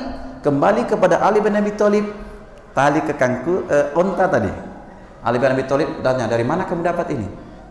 kembali 0.43 0.91
kepada 0.91 1.23
Ali 1.23 1.39
bin 1.39 1.55
Abi 1.55 1.75
Thalib. 1.75 2.07
Tali 2.71 3.03
kekangku 3.03 3.67
eh, 3.67 3.99
onta 3.99 4.27
tadi. 4.27 4.51
Ali 5.23 5.39
bin 5.39 5.51
Abi 5.55 5.67
Thalib 5.67 6.03
tanya, 6.03 6.27
"Dari 6.27 6.43
mana 6.43 6.67
kamu 6.67 6.83
dapat 6.83 7.07
ini?" 7.15 7.27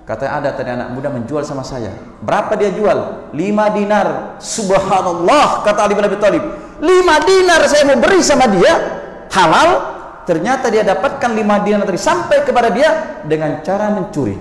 Katanya 0.08 0.32
ada 0.42 0.50
tadi 0.58 0.70
anak 0.74 0.90
muda 0.90 1.14
menjual 1.14 1.46
sama 1.46 1.62
saya. 1.62 1.94
Berapa 2.26 2.58
dia 2.58 2.74
jual? 2.74 3.30
5 3.30 3.70
dinar. 3.78 4.42
Subhanallah, 4.42 5.62
kata 5.62 5.86
Ali 5.86 5.94
bin 5.94 6.08
Abi 6.08 6.18
Thalib. 6.18 6.44
5 6.82 7.28
dinar 7.30 7.62
saya 7.70 7.86
mau 7.86 8.00
beri 8.02 8.20
sama 8.26 8.50
dia, 8.50 8.99
halal. 9.34 9.98
Ternyata 10.30 10.70
dia 10.70 10.86
dapatkan 10.86 11.34
5 11.34 11.66
dinar 11.66 11.90
tadi 11.90 11.98
sampai 11.98 12.46
kepada 12.46 12.70
dia 12.70 13.18
dengan 13.26 13.66
cara 13.66 13.90
mencuri. 13.90 14.38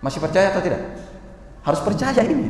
Masih 0.00 0.24
percaya 0.24 0.48
atau 0.48 0.64
tidak? 0.64 0.80
Harus 1.60 1.80
percaya 1.84 2.24
ini. 2.24 2.48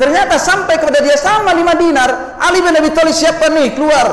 Ternyata 0.00 0.40
sampai 0.40 0.80
kepada 0.80 1.04
dia 1.04 1.12
sama 1.20 1.52
lima 1.52 1.76
dinar, 1.76 2.40
Ali 2.40 2.64
bin 2.64 2.72
Abi 2.72 2.88
Thalib 2.88 3.12
siapa 3.12 3.52
nih 3.52 3.76
keluar? 3.76 4.06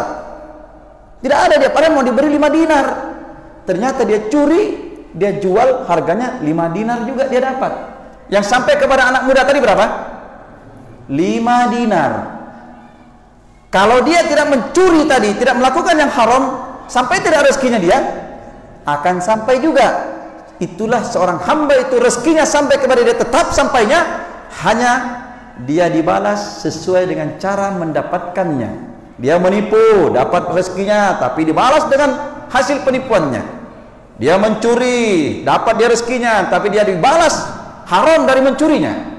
Tidak 1.24 1.40
ada 1.48 1.56
dia, 1.56 1.72
padahal 1.72 1.96
mau 1.96 2.04
diberi 2.04 2.28
lima 2.28 2.52
dinar. 2.52 2.86
Ternyata 3.64 4.04
dia 4.04 4.28
curi, 4.28 4.64
dia 5.16 5.40
jual 5.40 5.88
harganya 5.88 6.44
lima 6.44 6.68
dinar 6.76 7.08
juga 7.08 7.32
dia 7.32 7.40
dapat. 7.40 7.72
Yang 8.28 8.52
sampai 8.52 8.76
kepada 8.76 9.08
anak 9.08 9.32
muda 9.32 9.48
tadi 9.48 9.64
berapa? 9.64 9.86
Lima 11.08 11.72
dinar. 11.72 12.12
Kalau 13.68 14.00
dia 14.08 14.24
tidak 14.24 14.48
mencuri 14.48 15.04
tadi, 15.04 15.36
tidak 15.36 15.60
melakukan 15.60 15.96
yang 16.00 16.08
haram, 16.08 16.44
sampai 16.88 17.20
tidak 17.20 17.52
rezekinya 17.52 17.80
dia, 17.80 18.00
akan 18.88 19.20
sampai 19.20 19.60
juga. 19.60 20.16
Itulah 20.58 21.04
seorang 21.04 21.38
hamba 21.44 21.76
itu 21.78 22.00
rezekinya 22.00 22.48
sampai 22.48 22.80
kepada 22.82 23.04
dia 23.04 23.14
tetap 23.14 23.54
sampainya 23.54 24.26
hanya 24.66 24.92
dia 25.68 25.86
dibalas 25.92 26.66
sesuai 26.66 27.06
dengan 27.06 27.36
cara 27.38 27.76
mendapatkannya. 27.78 28.98
Dia 29.22 29.38
menipu 29.38 30.10
dapat 30.16 30.50
rezekinya 30.56 31.22
tapi 31.22 31.46
dibalas 31.46 31.86
dengan 31.92 32.10
hasil 32.50 32.82
penipuannya. 32.82 33.44
Dia 34.18 34.42
mencuri 34.42 35.42
dapat 35.46 35.78
dia 35.78 35.94
rezekinya 35.94 36.50
tapi 36.50 36.74
dia 36.74 36.82
dibalas 36.82 37.38
haram 37.86 38.26
dari 38.26 38.42
mencurinya 38.42 39.17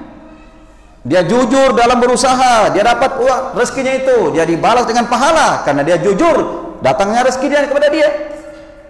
dia 1.05 1.23
jujur 1.23 1.75
dalam 1.75 1.99
berusaha 1.99 2.71
dia 2.75 2.83
dapat 2.83 3.19
uang 3.23 3.41
rezekinya 3.55 3.93
itu 3.95 4.17
dia 4.35 4.43
dibalas 4.43 4.83
dengan 4.83 5.07
pahala 5.07 5.63
karena 5.63 5.81
dia 5.83 5.97
jujur 5.99 6.35
datangnya 6.83 7.23
rezekinya 7.23 7.63
kepada 7.67 7.87
dia 7.87 8.07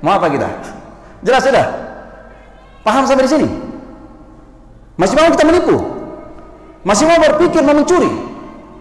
mau 0.02 0.18
apa 0.18 0.28
kita 0.32 0.50
jelas 1.22 1.44
sudah 1.46 1.90
Paham 2.84 3.04
sampai 3.04 3.28
di 3.28 3.32
sini? 3.32 3.48
Masih 4.98 5.16
mau 5.16 5.32
kita 5.32 5.46
menipu? 5.48 5.78
Masih 6.84 7.06
mau 7.08 7.20
berpikir 7.20 7.62
mau 7.64 7.76
mencuri? 7.76 8.10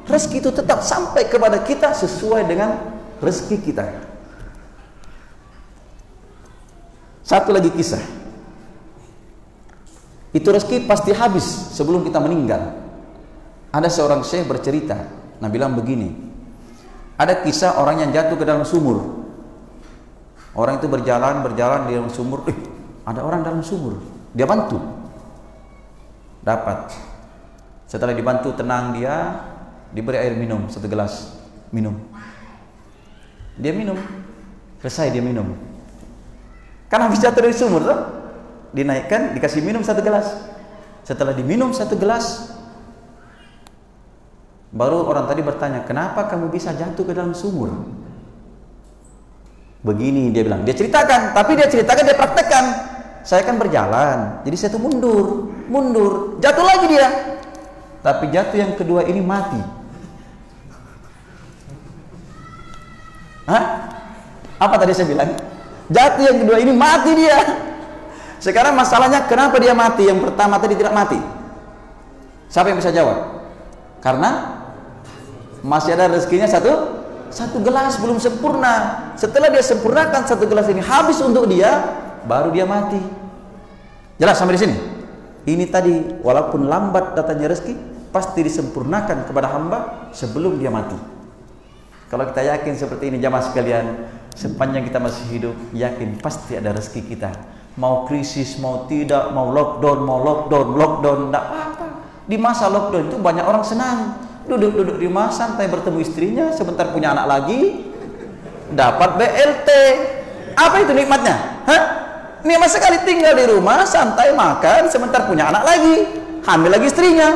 Rezeki 0.08 0.40
itu 0.40 0.50
tetap 0.54 0.80
sampai 0.80 1.28
kepada 1.28 1.60
kita 1.60 1.92
sesuai 1.92 2.48
dengan 2.48 2.78
rezeki 3.20 3.56
kita. 3.60 3.84
Satu 7.20 7.52
lagi 7.52 7.68
kisah. 7.68 8.00
Itu 10.32 10.48
rezeki 10.48 10.88
pasti 10.88 11.12
habis 11.12 11.44
sebelum 11.76 12.06
kita 12.06 12.22
meninggal. 12.22 12.88
Ada 13.68 13.88
seorang 13.92 14.24
syekh 14.24 14.48
bercerita, 14.48 14.96
nah 15.38 15.48
bilang 15.52 15.76
begini. 15.76 16.14
Ada 17.20 17.44
kisah 17.44 17.76
orang 17.76 18.07
yang 18.07 18.11
jatuh 18.14 18.38
ke 18.40 18.44
dalam 18.48 18.64
sumur. 18.64 19.26
Orang 20.57 20.81
itu 20.81 20.88
berjalan, 20.88 21.44
berjalan 21.44 21.87
di 21.87 21.98
dalam 21.98 22.09
sumur, 22.09 22.48
eh, 22.48 22.57
ada 23.04 23.20
orang 23.22 23.44
dalam 23.44 23.61
sumur, 23.61 24.00
dia 24.33 24.48
bantu. 24.48 24.81
Dapat. 26.40 26.96
Setelah 27.85 28.16
dibantu 28.16 28.57
tenang 28.57 28.96
dia, 28.96 29.44
diberi 29.92 30.16
air 30.16 30.33
minum 30.33 30.68
satu 30.72 30.88
gelas, 30.88 31.37
minum. 31.68 31.96
Dia 33.59 33.74
minum. 33.74 33.98
Selesai 34.78 35.11
dia 35.11 35.20
minum. 35.20 35.59
Kan 36.87 37.04
habis 37.04 37.20
jatuh 37.20 37.42
dari 37.42 37.52
sumur 37.52 37.83
tuh. 37.83 38.00
Dinaikkan, 38.72 39.35
dikasih 39.35 39.61
minum 39.61 39.83
satu 39.83 40.00
gelas. 40.00 40.31
Setelah 41.02 41.35
diminum 41.35 41.74
satu 41.74 41.96
gelas, 41.98 42.52
Baru 44.68 45.09
orang 45.09 45.24
tadi 45.24 45.40
bertanya, 45.40 45.81
kenapa 45.88 46.28
kamu 46.28 46.52
bisa 46.52 46.76
jatuh 46.76 47.04
ke 47.09 47.12
dalam 47.16 47.33
sumur? 47.33 47.72
Begini 49.81 50.28
dia 50.28 50.44
bilang, 50.44 50.66
dia 50.68 50.76
ceritakan, 50.76 51.33
tapi 51.33 51.57
dia 51.57 51.70
ceritakan, 51.70 52.02
dia 52.04 52.16
praktekkan. 52.18 52.64
Saya 53.24 53.44
kan 53.44 53.57
berjalan, 53.57 54.44
jadi 54.44 54.57
saya 54.57 54.70
tuh 54.76 54.83
mundur, 54.83 55.52
mundur, 55.72 56.37
jatuh 56.40 56.64
lagi 56.64 56.87
dia. 56.92 57.09
Tapi 58.04 58.28
jatuh 58.28 58.57
yang 58.61 58.72
kedua 58.76 59.09
ini 59.09 59.20
mati. 59.24 59.61
Hah? 63.48 63.64
Apa 64.61 64.74
tadi 64.76 64.92
saya 64.92 65.09
bilang? 65.09 65.33
Jatuh 65.88 66.24
yang 66.28 66.38
kedua 66.44 66.57
ini 66.61 66.72
mati 66.76 67.11
dia. 67.16 67.38
Sekarang 68.38 68.76
masalahnya 68.76 69.24
kenapa 69.24 69.57
dia 69.57 69.72
mati? 69.72 70.04
Yang 70.04 70.28
pertama 70.28 70.61
tadi 70.61 70.76
tidak 70.76 70.92
mati. 70.92 71.18
Siapa 72.52 72.68
yang 72.68 72.78
bisa 72.78 72.92
jawab? 72.92 73.38
Karena 74.04 74.58
masih 75.68 75.92
ada 75.92 76.09
rezekinya 76.09 76.48
satu 76.48 76.98
satu 77.28 77.61
gelas 77.61 78.00
belum 78.00 78.16
sempurna. 78.16 79.04
Setelah 79.20 79.52
dia 79.52 79.61
sempurnakan 79.61 80.24
satu 80.24 80.48
gelas 80.48 80.64
ini 80.72 80.81
habis 80.81 81.20
untuk 81.20 81.44
dia, 81.44 81.85
baru 82.24 82.48
dia 82.48 82.64
mati. 82.64 82.98
Jelas 84.16 84.40
sampai 84.40 84.57
di 84.57 84.62
sini. 84.64 84.76
Ini 85.48 85.64
tadi 85.68 85.94
walaupun 86.24 86.68
lambat 86.68 87.16
datanya 87.16 87.52
rezeki, 87.52 87.76
pasti 88.12 88.40
disempurnakan 88.44 89.28
kepada 89.28 89.48
hamba 89.52 90.11
sebelum 90.12 90.57
dia 90.57 90.72
mati. 90.72 90.96
Kalau 92.09 92.24
kita 92.24 92.40
yakin 92.40 92.72
seperti 92.72 93.12
ini 93.12 93.20
jamaah 93.20 93.44
sekalian, 93.44 93.85
sepanjang 94.33 94.88
kita 94.88 94.96
masih 94.96 95.24
hidup, 95.28 95.54
yakin 95.76 96.16
pasti 96.20 96.57
ada 96.57 96.72
rezeki 96.72 97.04
kita. 97.04 97.31
Mau 97.76 98.09
krisis, 98.09 98.57
mau 98.59 98.88
tidak, 98.90 99.31
mau 99.37 99.52
lockdown, 99.52 99.98
mau 100.02 100.18
lockdown, 100.24 100.66
lockdown, 100.74 101.18
tidak 101.28 101.44
apa-apa. 101.46 101.87
Di 102.26 102.37
masa 102.40 102.72
lockdown 102.72 103.12
itu 103.12 103.16
banyak 103.20 103.44
orang 103.44 103.62
senang. 103.62 103.98
Duduk-duduk 104.48 104.96
di 104.96 105.04
rumah, 105.04 105.28
santai 105.28 105.68
bertemu 105.68 105.98
istrinya, 106.00 106.46
sebentar 106.56 106.88
punya 106.88 107.12
anak 107.12 107.26
lagi, 107.28 107.84
dapat 108.72 109.20
BLT. 109.20 109.68
Apa 110.56 110.76
itu 110.82 110.92
nikmatnya? 110.96 111.37
Hah? 111.68 111.82
Nikmat 112.48 112.70
sekali 112.72 112.96
tinggal 113.04 113.37
di 113.37 113.44
rumah, 113.50 113.84
santai 113.84 114.32
makan, 114.32 114.88
sebentar 114.88 115.28
punya 115.28 115.52
anak 115.52 115.68
lagi, 115.68 115.96
hamil 116.48 116.70
lagi 116.72 116.87
istrinya. 116.88 117.28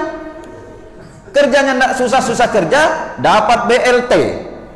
Kerjanya 1.36 1.76
tidak 1.76 1.92
susah-susah 2.00 2.48
kerja, 2.48 2.82
dapat 3.20 3.68
BLT, 3.68 4.12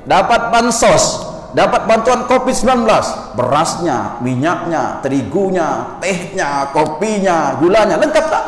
dapat 0.04 0.52
bansos, 0.52 1.24
dapat 1.56 1.88
bantuan 1.88 2.28
COVID-19, 2.28 2.84
berasnya, 3.32 4.20
minyaknya, 4.20 5.00
terigunya, 5.00 6.00
tehnya, 6.04 6.68
kopinya, 6.72 7.56
gulanya, 7.56 7.96
lengkap 7.96 8.26
tak? 8.28 8.44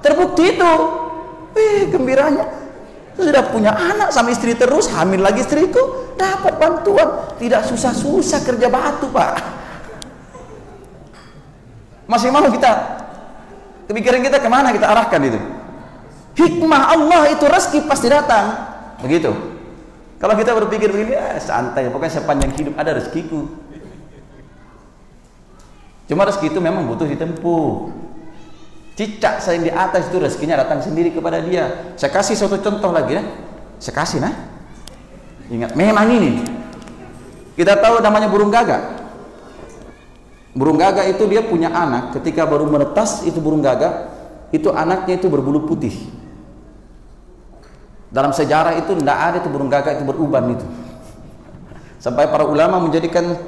Terbukti 0.00 0.56
itu. 0.56 0.72
Wih, 1.56 1.90
gembiranya. 1.90 2.67
Sudah 3.18 3.50
punya 3.50 3.74
anak 3.74 4.14
sama 4.14 4.30
istri 4.30 4.54
terus, 4.54 4.86
hamil 4.94 5.18
lagi 5.18 5.42
istriku, 5.42 6.14
dapat 6.14 6.54
bantuan. 6.54 7.34
Tidak 7.34 7.66
susah-susah 7.66 8.46
kerja 8.46 8.70
batu, 8.70 9.10
Pak. 9.10 9.34
Masih 12.06 12.30
mau 12.30 12.46
kita? 12.46 12.72
Kepikiran 13.90 14.22
kita 14.22 14.38
ke 14.38 14.48
mana 14.48 14.70
kita 14.70 14.86
arahkan 14.86 15.20
itu? 15.26 15.40
Hikmah 16.38 16.94
Allah 16.94 17.34
itu 17.34 17.42
rezeki 17.42 17.90
pasti 17.90 18.06
datang. 18.06 18.54
Begitu. 19.02 19.34
Kalau 20.22 20.34
kita 20.38 20.54
berpikir 20.54 20.86
begini, 20.90 21.18
eh, 21.18 21.42
santai, 21.42 21.90
pokoknya 21.90 22.22
sepanjang 22.22 22.54
hidup 22.54 22.74
ada 22.78 22.94
rezekiku. 22.94 23.50
Cuma 26.06 26.22
rezeki 26.22 26.54
itu 26.54 26.60
memang 26.62 26.86
butuh 26.86 27.04
ditempuh. 27.04 27.90
Cicak 28.98 29.38
saya 29.38 29.62
di 29.62 29.70
atas 29.70 30.10
itu 30.10 30.18
rezekinya 30.18 30.58
datang 30.58 30.82
sendiri 30.82 31.14
kepada 31.14 31.38
dia. 31.38 31.94
Saya 31.94 32.10
kasih 32.10 32.34
satu 32.34 32.58
contoh 32.58 32.90
lagi 32.90 33.14
ya. 33.14 33.22
Saya 33.78 33.94
kasih 33.94 34.18
nah. 34.18 34.34
Ingat, 35.54 35.78
memang 35.78 36.10
ini. 36.10 36.42
Kita 37.54 37.78
tahu 37.78 38.02
namanya 38.02 38.26
burung 38.26 38.50
gagak. 38.50 38.98
Burung 40.50 40.74
gagak 40.74 41.14
itu 41.14 41.30
dia 41.30 41.46
punya 41.46 41.70
anak 41.70 42.18
ketika 42.18 42.42
baru 42.42 42.66
menetas 42.66 43.22
itu 43.22 43.38
burung 43.38 43.62
gagak, 43.62 44.10
itu 44.50 44.66
anaknya 44.74 45.22
itu 45.22 45.30
berbulu 45.30 45.70
putih. 45.70 45.94
Dalam 48.10 48.34
sejarah 48.34 48.82
itu 48.82 48.98
tidak 48.98 49.14
ada 49.14 49.36
itu 49.38 49.46
burung 49.46 49.70
gagak 49.70 50.02
itu 50.02 50.04
beruban 50.06 50.58
itu. 50.58 50.66
Sampai 52.02 52.26
para 52.26 52.50
ulama 52.50 52.82
menjadikan 52.82 53.38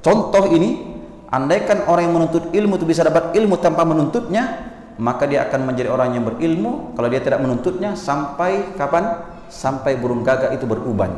contoh 0.00 0.48
ini, 0.48 0.91
andaikan 1.32 1.88
orang 1.88 2.06
yang 2.06 2.14
menuntut 2.20 2.44
ilmu 2.52 2.76
itu 2.76 2.84
bisa 2.84 3.00
dapat 3.02 3.32
ilmu 3.32 3.56
tanpa 3.56 3.88
menuntutnya, 3.88 4.68
maka 5.00 5.24
dia 5.24 5.48
akan 5.48 5.72
menjadi 5.72 5.88
orang 5.88 6.12
yang 6.12 6.28
berilmu. 6.28 6.92
Kalau 6.92 7.08
dia 7.08 7.24
tidak 7.24 7.40
menuntutnya, 7.40 7.96
sampai 7.96 8.76
kapan? 8.76 9.32
Sampai 9.48 9.96
burung 9.96 10.20
gagak 10.24 10.52
itu 10.52 10.68
beruban. 10.68 11.12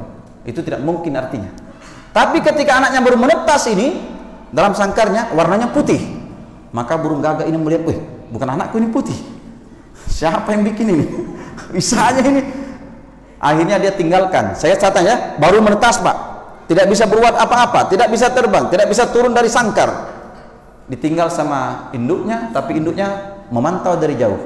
Itu 0.46 0.62
tidak 0.62 0.82
mungkin 0.86 1.18
artinya. 1.18 1.50
Tapi 2.14 2.38
ketika 2.38 2.78
anaknya 2.78 3.02
baru 3.02 3.18
menetas 3.18 3.66
ini, 3.66 3.98
dalam 4.54 4.70
sangkarnya 4.70 5.34
warnanya 5.34 5.74
putih. 5.74 5.98
Maka 6.70 6.94
burung 6.94 7.18
gagak 7.18 7.50
ini 7.50 7.58
melihat, 7.58 7.82
wih, 7.86 7.98
bukan 8.30 8.54
anakku 8.54 8.78
ini 8.78 8.90
putih. 8.90 9.18
Siapa 10.10 10.54
yang 10.54 10.62
bikin 10.62 10.86
ini? 10.94 11.06
Bisanya 11.74 12.22
ini. 12.22 12.42
Akhirnya 13.38 13.82
dia 13.82 13.92
tinggalkan. 13.94 14.54
Saya 14.54 14.78
catat 14.78 15.02
ya, 15.02 15.16
baru 15.42 15.58
menetas 15.58 15.98
pak. 15.98 16.33
Tidak 16.64 16.86
bisa 16.88 17.04
berbuat 17.04 17.36
apa-apa, 17.36 17.92
tidak 17.92 18.08
bisa 18.08 18.32
terbang, 18.32 18.72
tidak 18.72 18.88
bisa 18.88 19.04
turun 19.12 19.36
dari 19.36 19.52
sangkar. 19.52 20.16
Ditinggal 20.88 21.28
sama 21.28 21.92
induknya, 21.92 22.48
tapi 22.52 22.80
induknya 22.80 23.40
memantau 23.52 23.96
dari 24.00 24.16
jauh. 24.16 24.40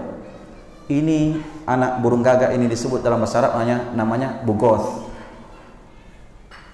Ini 0.88 1.38
anak 1.68 2.00
burung 2.02 2.24
gagak 2.24 2.56
ini 2.56 2.66
disebut 2.66 3.04
dalam 3.04 3.22
bahasa 3.22 3.44
Arab 3.44 3.60
namanya, 3.60 3.78
namanya 3.94 4.28
bugoth. 4.42 5.06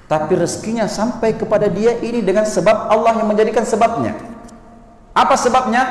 Tapi 0.05 0.37
rezekinya 0.37 0.85
sampai 0.87 1.35
kepada 1.35 1.67
dia 1.67 1.97
ini 1.99 2.21
dengan 2.21 2.45
sebab 2.45 2.93
Allah 2.93 3.19
yang 3.21 3.29
menjadikan 3.29 3.65
sebabnya. 3.65 4.15
Apa 5.17 5.35
sebabnya? 5.35 5.83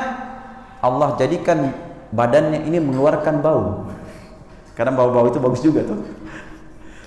Allah 0.78 1.18
jadikan 1.18 1.74
badannya 2.14 2.64
ini 2.64 2.78
mengeluarkan 2.78 3.42
bau. 3.42 3.90
Karena 4.74 4.94
bau-bau 4.94 5.26
itu 5.30 5.38
bagus 5.38 5.62
juga 5.62 5.86
tuh. 5.86 5.98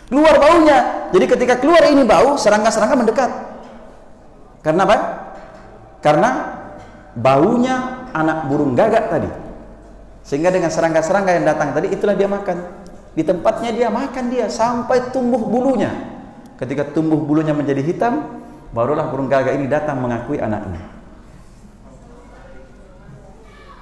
Keluar 0.07 0.39
baunya. 0.39 1.11
Jadi 1.11 1.25
ketika 1.27 1.59
keluar 1.59 1.83
ini 1.83 2.07
bau, 2.07 2.39
serangga-serangga 2.39 2.95
mendekat. 2.95 3.31
Karena 4.63 4.81
apa? 4.87 4.97
Karena 5.99 6.29
baunya 7.11 8.07
anak 8.15 8.47
burung 8.47 8.71
gagak 8.71 9.11
tadi. 9.11 9.29
Sehingga 10.23 10.51
dengan 10.51 10.71
serangga-serangga 10.71 11.35
yang 11.35 11.45
datang 11.47 11.75
tadi 11.75 11.91
itulah 11.91 12.15
dia 12.15 12.27
makan. 12.27 12.57
Di 13.15 13.23
tempatnya 13.23 13.71
dia 13.75 13.87
makan 13.91 14.25
dia 14.31 14.47
sampai 14.47 15.11
tumbuh 15.11 15.43
bulunya. 15.43 15.91
Ketika 16.55 16.87
tumbuh 16.95 17.19
bulunya 17.19 17.51
menjadi 17.51 17.83
hitam, 17.83 18.43
barulah 18.71 19.11
burung 19.11 19.27
gagak 19.27 19.59
ini 19.59 19.67
datang 19.67 19.99
mengakui 19.99 20.39
anaknya. 20.39 20.83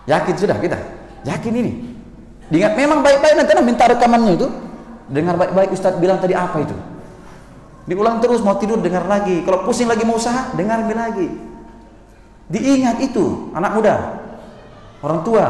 Yakin 0.10 0.36
sudah 0.38 0.58
kita? 0.58 0.78
Yakin 1.26 1.54
ini? 1.54 1.72
Diingat 2.50 2.78
memang 2.78 3.02
baik-baik 3.02 3.42
nanti 3.42 3.54
minta 3.66 3.90
rekamannya 3.90 4.34
itu. 4.38 4.48
Dengar 5.06 5.38
baik-baik 5.38 5.70
Ustadz 5.74 6.02
bilang 6.02 6.18
tadi 6.18 6.34
apa 6.34 6.58
itu? 6.62 6.74
Diulang 7.86 8.18
terus 8.18 8.42
mau 8.42 8.58
tidur 8.58 8.82
dengar 8.82 9.06
lagi. 9.06 9.46
Kalau 9.46 9.62
pusing 9.62 9.86
lagi 9.86 10.02
mau 10.02 10.18
usaha 10.18 10.50
dengar 10.58 10.82
lagi. 10.90 11.30
Diingat 12.46 13.02
itu 13.02 13.50
anak 13.58 13.74
muda, 13.74 14.22
orang 15.02 15.26
tua, 15.26 15.46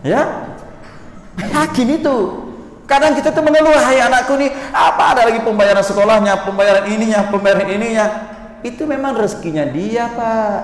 ya 0.00 0.48
yakin 1.36 2.00
itu. 2.00 2.16
Kadang 2.86 3.18
kita 3.18 3.34
tuh 3.34 3.42
mengeluh, 3.42 3.74
hai 3.74 3.98
anakku 3.98 4.38
nih, 4.38 4.48
apa 4.70 5.12
ada 5.12 5.26
lagi 5.26 5.42
pembayaran 5.42 5.82
sekolahnya, 5.82 6.46
pembayaran 6.46 6.86
ininya, 6.86 7.28
pembayaran 7.28 7.68
ininya. 7.68 8.06
Itu 8.62 8.86
memang 8.86 9.18
rezekinya 9.18 9.66
dia, 9.68 10.06
Pak. 10.14 10.58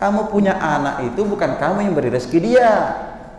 Kamu 0.00 0.32
punya 0.32 0.56
anak 0.56 1.04
itu 1.12 1.20
bukan 1.22 1.60
kamu 1.60 1.86
yang 1.86 1.94
beri 1.94 2.10
rezeki 2.10 2.38
dia. 2.40 2.72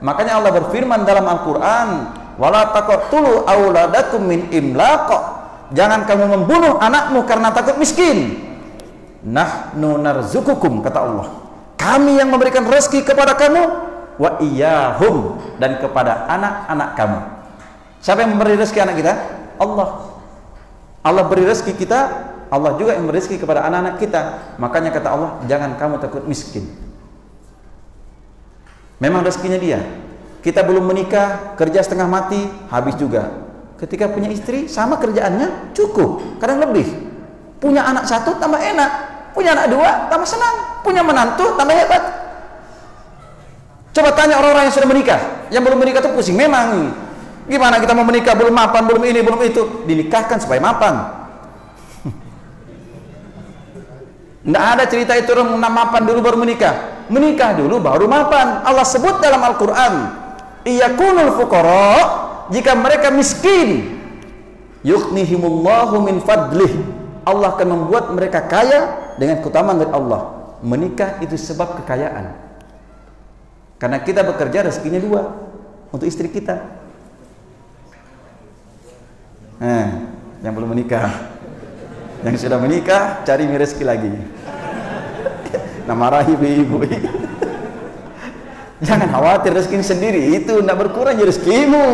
Makanya 0.06 0.38
Allah 0.38 0.54
berfirman 0.54 1.02
dalam 1.02 1.26
Al-Qur'an, 1.26 1.90
"Wala 2.38 2.72
taqtulu 2.72 3.46
auladakum 3.46 4.24
min 4.24 4.50
imlaq." 4.54 5.10
Jangan 5.76 6.08
kamu 6.08 6.26
membunuh 6.32 6.80
anakmu 6.80 7.28
karena 7.28 7.52
takut 7.52 7.76
miskin. 7.76 8.40
Nahnu 9.28 10.00
narzukukum 10.00 10.80
kata 10.80 11.00
Allah. 11.04 11.28
Kami 11.76 12.16
yang 12.16 12.32
memberikan 12.32 12.64
rezeki 12.64 13.04
kepada 13.04 13.36
kamu 13.36 13.62
wa 14.16 14.40
iyyahum 14.40 15.38
dan 15.60 15.78
kepada 15.84 16.26
anak-anak 16.32 16.90
kamu. 16.96 17.20
Siapa 18.00 18.24
yang 18.24 18.40
memberi 18.40 18.56
rezeki 18.56 18.80
anak 18.80 18.96
kita? 18.96 19.14
Allah. 19.60 19.90
Allah 21.04 21.24
beri 21.28 21.44
rezeki 21.44 21.74
kita, 21.76 22.00
Allah 22.48 22.80
juga 22.80 22.96
yang 22.96 23.04
memberi 23.04 23.20
rezeki 23.20 23.44
kepada 23.44 23.68
anak-anak 23.68 23.96
kita. 24.00 24.22
Makanya 24.60 24.90
kata 24.96 25.08
Allah, 25.12 25.32
jangan 25.52 25.76
kamu 25.76 25.96
takut 26.00 26.24
miskin. 26.24 26.68
Memang 28.98 29.22
rezekinya 29.22 29.60
dia. 29.62 29.84
Kita 30.48 30.64
belum 30.64 30.88
menikah, 30.88 31.60
kerja 31.60 31.84
setengah 31.84 32.08
mati, 32.08 32.40
habis 32.72 32.96
juga. 32.96 33.28
Ketika 33.76 34.08
punya 34.08 34.32
istri, 34.32 34.72
sama 34.72 34.96
kerjaannya, 34.96 35.76
cukup. 35.76 36.40
Kadang 36.40 36.64
lebih. 36.64 36.88
Punya 37.60 37.84
anak 37.84 38.08
satu, 38.08 38.40
tambah 38.40 38.56
enak. 38.56 38.92
Punya 39.36 39.52
anak 39.52 39.68
dua, 39.68 40.08
tambah 40.08 40.24
senang. 40.24 40.80
Punya 40.88 41.04
menantu, 41.04 41.52
tambah 41.60 41.76
hebat. 41.76 42.00
Coba 43.92 44.16
tanya 44.16 44.40
orang-orang 44.40 44.72
yang 44.72 44.76
sudah 44.80 44.88
menikah. 44.88 45.20
Yang 45.52 45.64
belum 45.68 45.80
menikah 45.84 46.00
itu 46.00 46.16
pusing. 46.16 46.40
Memang 46.40 46.96
Gimana 47.48 47.80
kita 47.80 47.96
mau 47.96 48.04
menikah 48.04 48.36
belum 48.36 48.52
mapan, 48.52 48.84
belum 48.88 49.04
ini, 49.08 49.24
belum 49.24 49.40
itu, 49.40 49.88
dinikahkan 49.88 50.36
supaya 50.44 50.60
mapan. 50.60 51.00
Tidak 54.44 54.64
ada 54.64 54.84
cerita 54.84 55.16
itu 55.16 55.32
orang 55.32 55.56
mapan 55.56 56.04
dulu 56.04 56.20
baru 56.20 56.36
menikah. 56.40 57.08
Menikah 57.08 57.56
dulu 57.56 57.80
baru 57.80 58.04
mapan. 58.04 58.68
Allah 58.68 58.84
sebut 58.84 59.24
dalam 59.24 59.40
Al-Quran. 59.40 60.27
Iyakunul 60.68 61.40
fuqara 61.40 61.96
jika 62.52 62.76
mereka 62.76 63.08
miskin 63.08 63.96
yuknihimullahu 64.84 66.04
min 66.04 66.20
fadlih. 66.20 66.72
Allah 67.24 67.56
akan 67.56 67.68
membuat 67.72 68.12
mereka 68.12 68.44
kaya 68.44 69.16
dengan 69.16 69.40
keutamaan 69.40 69.80
dari 69.80 69.92
Allah. 69.96 70.52
Menikah 70.60 71.24
itu 71.24 71.40
sebab 71.40 71.80
kekayaan. 71.84 72.36
Karena 73.80 74.04
kita 74.04 74.28
bekerja 74.28 74.68
rezekinya 74.68 75.00
dua 75.00 75.22
untuk 75.92 76.08
istri 76.08 76.28
kita. 76.28 76.60
Nah, 79.60 79.88
yang 80.44 80.52
belum 80.52 80.76
menikah. 80.76 81.36
Yang 82.26 82.48
sudah 82.48 82.60
menikah 82.60 83.22
cari 83.24 83.46
rezeki 83.48 83.84
lagi. 83.86 84.12
Nah 85.88 86.20
ibu-ibu 86.28 86.84
jangan 88.82 89.10
khawatir 89.10 89.54
rezeki 89.54 89.82
sendiri 89.82 90.22
itu 90.38 90.62
tidak 90.62 90.78
berkurang 90.78 91.18
ya 91.18 91.26
rezekimu. 91.26 91.88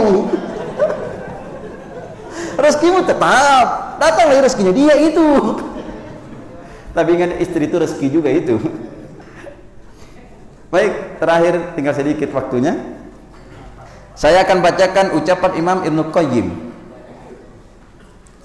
Rezekimu 2.60 3.08
tetap. 3.08 3.98
Datang 3.98 4.30
lagi 4.30 4.41
rezekinya 4.43 4.74
dia 4.76 4.96
itu. 5.00 5.28
Tapi 6.93 7.10
ingat 7.17 7.41
istri 7.41 7.65
itu 7.65 7.76
rezeki 7.80 8.08
juga 8.12 8.30
itu. 8.30 8.60
Baik 10.74 11.22
terakhir 11.22 11.54
tinggal 11.78 11.96
sedikit 11.98 12.30
waktunya. 12.34 12.78
Saya 14.13 14.46
akan 14.46 14.62
bacakan 14.62 15.17
ucapan 15.17 15.52
Imam 15.58 15.78
Ibn 15.82 16.00
Qayyim. 16.13 16.48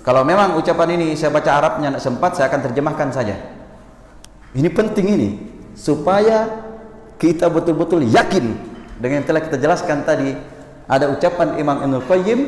Kalau 0.00 0.24
memang 0.24 0.56
ucapan 0.56 0.96
ini 0.96 1.12
saya 1.12 1.28
baca 1.28 1.60
Arabnya 1.60 1.92
tidak 1.92 2.04
sempat 2.04 2.30
saya 2.32 2.48
akan 2.48 2.60
terjemahkan 2.64 3.08
saja. 3.12 3.36
Ini 4.56 4.68
penting 4.72 5.06
ini. 5.12 5.30
Supaya 5.76 6.67
kita 7.18 7.50
betul-betul 7.50 8.06
yakin 8.06 8.54
dengan 8.98 9.22
yang 9.22 9.26
telah 9.26 9.42
kita 9.42 9.58
jelaskan 9.58 10.06
tadi 10.06 10.34
ada 10.88 11.10
ucapan 11.10 11.58
Imam 11.58 11.78
Ibn 11.84 11.94
Qayyim 12.06 12.40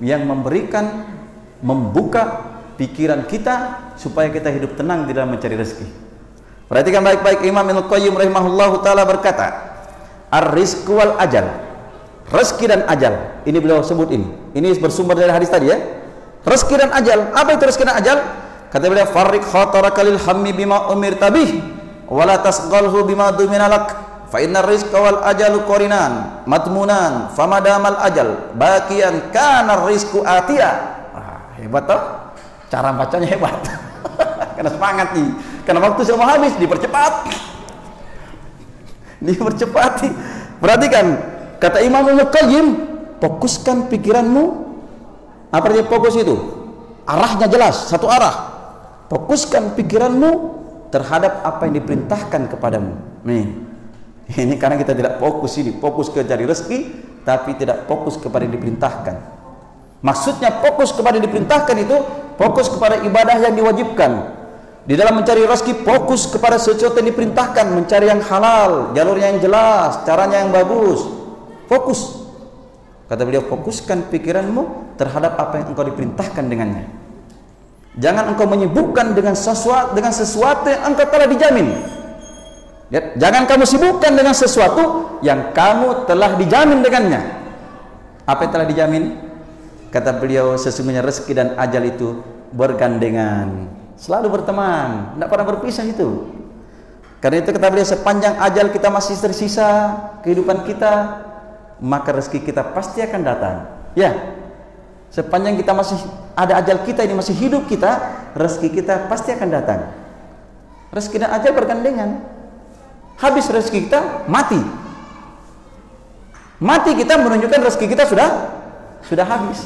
yang 0.00 0.24
memberikan 0.24 1.04
membuka 1.60 2.48
pikiran 2.80 3.28
kita 3.28 3.76
supaya 4.00 4.32
kita 4.32 4.48
hidup 4.48 4.76
tenang 4.76 5.04
di 5.04 5.12
dalam 5.12 5.36
mencari 5.36 5.56
rezeki. 5.56 5.86
Perhatikan 6.70 7.04
baik-baik 7.04 7.44
Imam 7.44 7.66
Ibnu 7.66 7.90
Qayyim 7.90 8.14
rahimahullahu 8.16 8.80
taala 8.80 9.04
berkata, 9.04 9.74
"Ar-rizqu 10.32 10.88
wal 10.94 11.18
ajal." 11.20 11.44
Rezeki 12.30 12.64
dan 12.70 12.80
ajal. 12.86 13.42
Ini 13.42 13.58
beliau 13.58 13.82
sebut 13.82 14.06
ini. 14.14 14.54
Ini 14.54 14.78
bersumber 14.78 15.18
dari 15.18 15.34
hadis 15.34 15.50
tadi 15.50 15.66
ya. 15.66 15.76
Rezeki 16.46 16.74
dan 16.78 16.94
ajal. 16.94 17.34
Apa 17.34 17.58
itu 17.58 17.66
rezeki 17.66 17.84
dan 17.90 17.98
ajal? 17.98 18.18
Kata 18.70 18.86
beliau, 18.86 19.10
"Farriq 19.10 19.42
khataraka 19.42 20.06
hammi 20.30 20.54
bima 20.54 20.94
umirta 20.94 21.26
bih 21.26 21.58
wa 22.06 22.22
la 22.22 22.38
bima 23.02 23.34
dumina 23.34 23.66
lak." 23.66 24.09
Fa 24.30 24.38
innar 24.38 24.62
rizqa 24.64 24.94
wal 24.94 25.26
ajalu 25.26 25.66
qorinan 25.66 26.46
matmunan 26.46 27.34
famadamal 27.34 27.98
ajal 28.06 28.54
bakian 28.54 29.34
kana 29.34 29.82
rizqu 29.90 30.22
atia 30.22 30.70
ah, 31.10 31.50
hebat 31.58 31.84
toh? 31.90 32.02
Cara 32.70 32.94
bacanya 32.94 33.26
hebat. 33.26 33.58
Karena 34.54 34.70
semangat 34.70 35.10
nih. 35.10 35.28
Karena 35.66 35.82
waktu 35.82 36.06
sudah 36.06 36.22
habis 36.22 36.54
dipercepat. 36.54 37.12
Dipercepat. 39.26 40.06
Perhatikan 40.62 41.06
kata 41.58 41.82
Imam 41.82 42.06
Ibnu 42.06 42.30
Qayyim 42.30 42.66
fokuskan 43.18 43.90
pikiranmu. 43.90 44.70
Apa 45.50 45.66
artinya 45.66 45.90
fokus 45.90 46.14
itu? 46.14 46.38
Arahnya 47.10 47.50
jelas 47.50 47.90
satu 47.90 48.06
arah. 48.06 48.54
Fokuskan 49.10 49.74
pikiranmu 49.74 50.62
terhadap 50.94 51.42
apa 51.42 51.66
yang 51.66 51.82
diperintahkan 51.82 52.54
kepadamu. 52.54 52.94
Nih 53.26 53.69
ini 54.42 54.54
karena 54.54 54.78
kita 54.78 54.94
tidak 54.94 55.18
fokus 55.18 55.58
ini, 55.58 55.74
fokus 55.82 56.06
ke 56.06 56.22
cari 56.22 56.46
rezeki, 56.46 56.78
tapi 57.26 57.58
tidak 57.58 57.90
fokus 57.90 58.14
kepada 58.14 58.46
yang 58.46 58.54
diperintahkan. 58.54 59.16
Maksudnya 60.00 60.64
fokus 60.64 60.94
kepada 60.96 61.20
yang 61.20 61.26
diperintahkan 61.28 61.76
itu 61.76 61.96
fokus 62.40 62.72
kepada 62.72 63.02
ibadah 63.04 63.36
yang 63.36 63.54
diwajibkan. 63.58 64.40
Di 64.88 64.96
dalam 64.96 65.20
mencari 65.20 65.44
rezeki 65.44 65.84
fokus 65.84 66.24
kepada 66.24 66.56
sesuatu 66.56 66.96
yang 67.04 67.12
diperintahkan, 67.12 67.68
mencari 67.68 68.08
yang 68.08 68.24
halal, 68.24 68.96
jalurnya 68.96 69.36
yang 69.36 69.40
jelas, 69.44 70.00
caranya 70.08 70.40
yang 70.40 70.50
bagus. 70.50 71.04
Fokus. 71.68 72.24
Kata 73.04 73.26
beliau, 73.28 73.44
fokuskan 73.44 74.08
pikiranmu 74.08 74.94
terhadap 74.96 75.36
apa 75.36 75.60
yang 75.60 75.74
engkau 75.74 75.84
diperintahkan 75.84 76.44
dengannya. 76.48 76.86
Jangan 78.00 78.32
engkau 78.32 78.46
menyibukkan 78.48 79.12
dengan 79.12 79.34
sesuatu 79.34 79.92
dengan 79.98 80.14
sesuatu 80.14 80.70
yang 80.70 80.94
engkau 80.94 81.04
telah 81.10 81.28
dijamin. 81.28 81.99
Ya, 82.90 83.14
jangan 83.14 83.46
kamu 83.46 83.64
sibukkan 83.70 84.18
dengan 84.18 84.34
sesuatu 84.34 85.16
yang 85.22 85.54
kamu 85.54 86.10
telah 86.10 86.34
dijamin 86.34 86.82
dengannya. 86.82 87.22
Apa 88.26 88.46
yang 88.46 88.52
telah 88.52 88.66
dijamin? 88.66 89.04
Kata 89.94 90.18
beliau, 90.18 90.58
sesungguhnya 90.58 91.02
rezeki 91.02 91.32
dan 91.34 91.48
ajal 91.54 91.86
itu 91.86 92.18
bergandengan, 92.50 93.70
selalu 93.94 94.38
berteman, 94.38 95.14
tidak 95.14 95.28
pernah 95.30 95.46
berpisah 95.46 95.86
itu. 95.86 96.30
Karena 97.22 97.42
itu 97.42 97.50
kata 97.54 97.70
beliau, 97.70 97.86
sepanjang 97.86 98.34
ajal 98.42 98.74
kita 98.74 98.90
masih 98.90 99.14
tersisa 99.18 99.68
kehidupan 100.26 100.66
kita, 100.66 101.22
maka 101.78 102.10
rezeki 102.10 102.42
kita 102.42 102.74
pasti 102.74 103.02
akan 103.06 103.20
datang. 103.22 103.56
Ya, 103.94 104.14
sepanjang 105.14 105.58
kita 105.58 105.74
masih 105.74 105.98
ada 106.34 106.58
ajal 106.58 106.82
kita 106.86 107.06
ini 107.06 107.14
masih 107.14 107.34
hidup 107.38 107.70
kita, 107.70 107.98
rezeki 108.34 108.82
kita 108.82 109.06
pasti 109.06 109.30
akan 109.30 109.48
datang. 109.50 109.80
Rezeki 110.90 111.22
dan 111.22 111.30
ajal 111.38 111.54
bergandengan 111.54 112.39
habis 113.20 113.46
rezeki 113.52 113.86
kita 113.86 114.26
mati. 114.26 114.58
Mati 116.60 116.92
kita 116.92 117.16
menunjukkan 117.20 117.60
rezeki 117.68 117.86
kita 117.92 118.04
sudah 118.08 118.28
sudah 119.04 119.24
habis. 119.24 119.64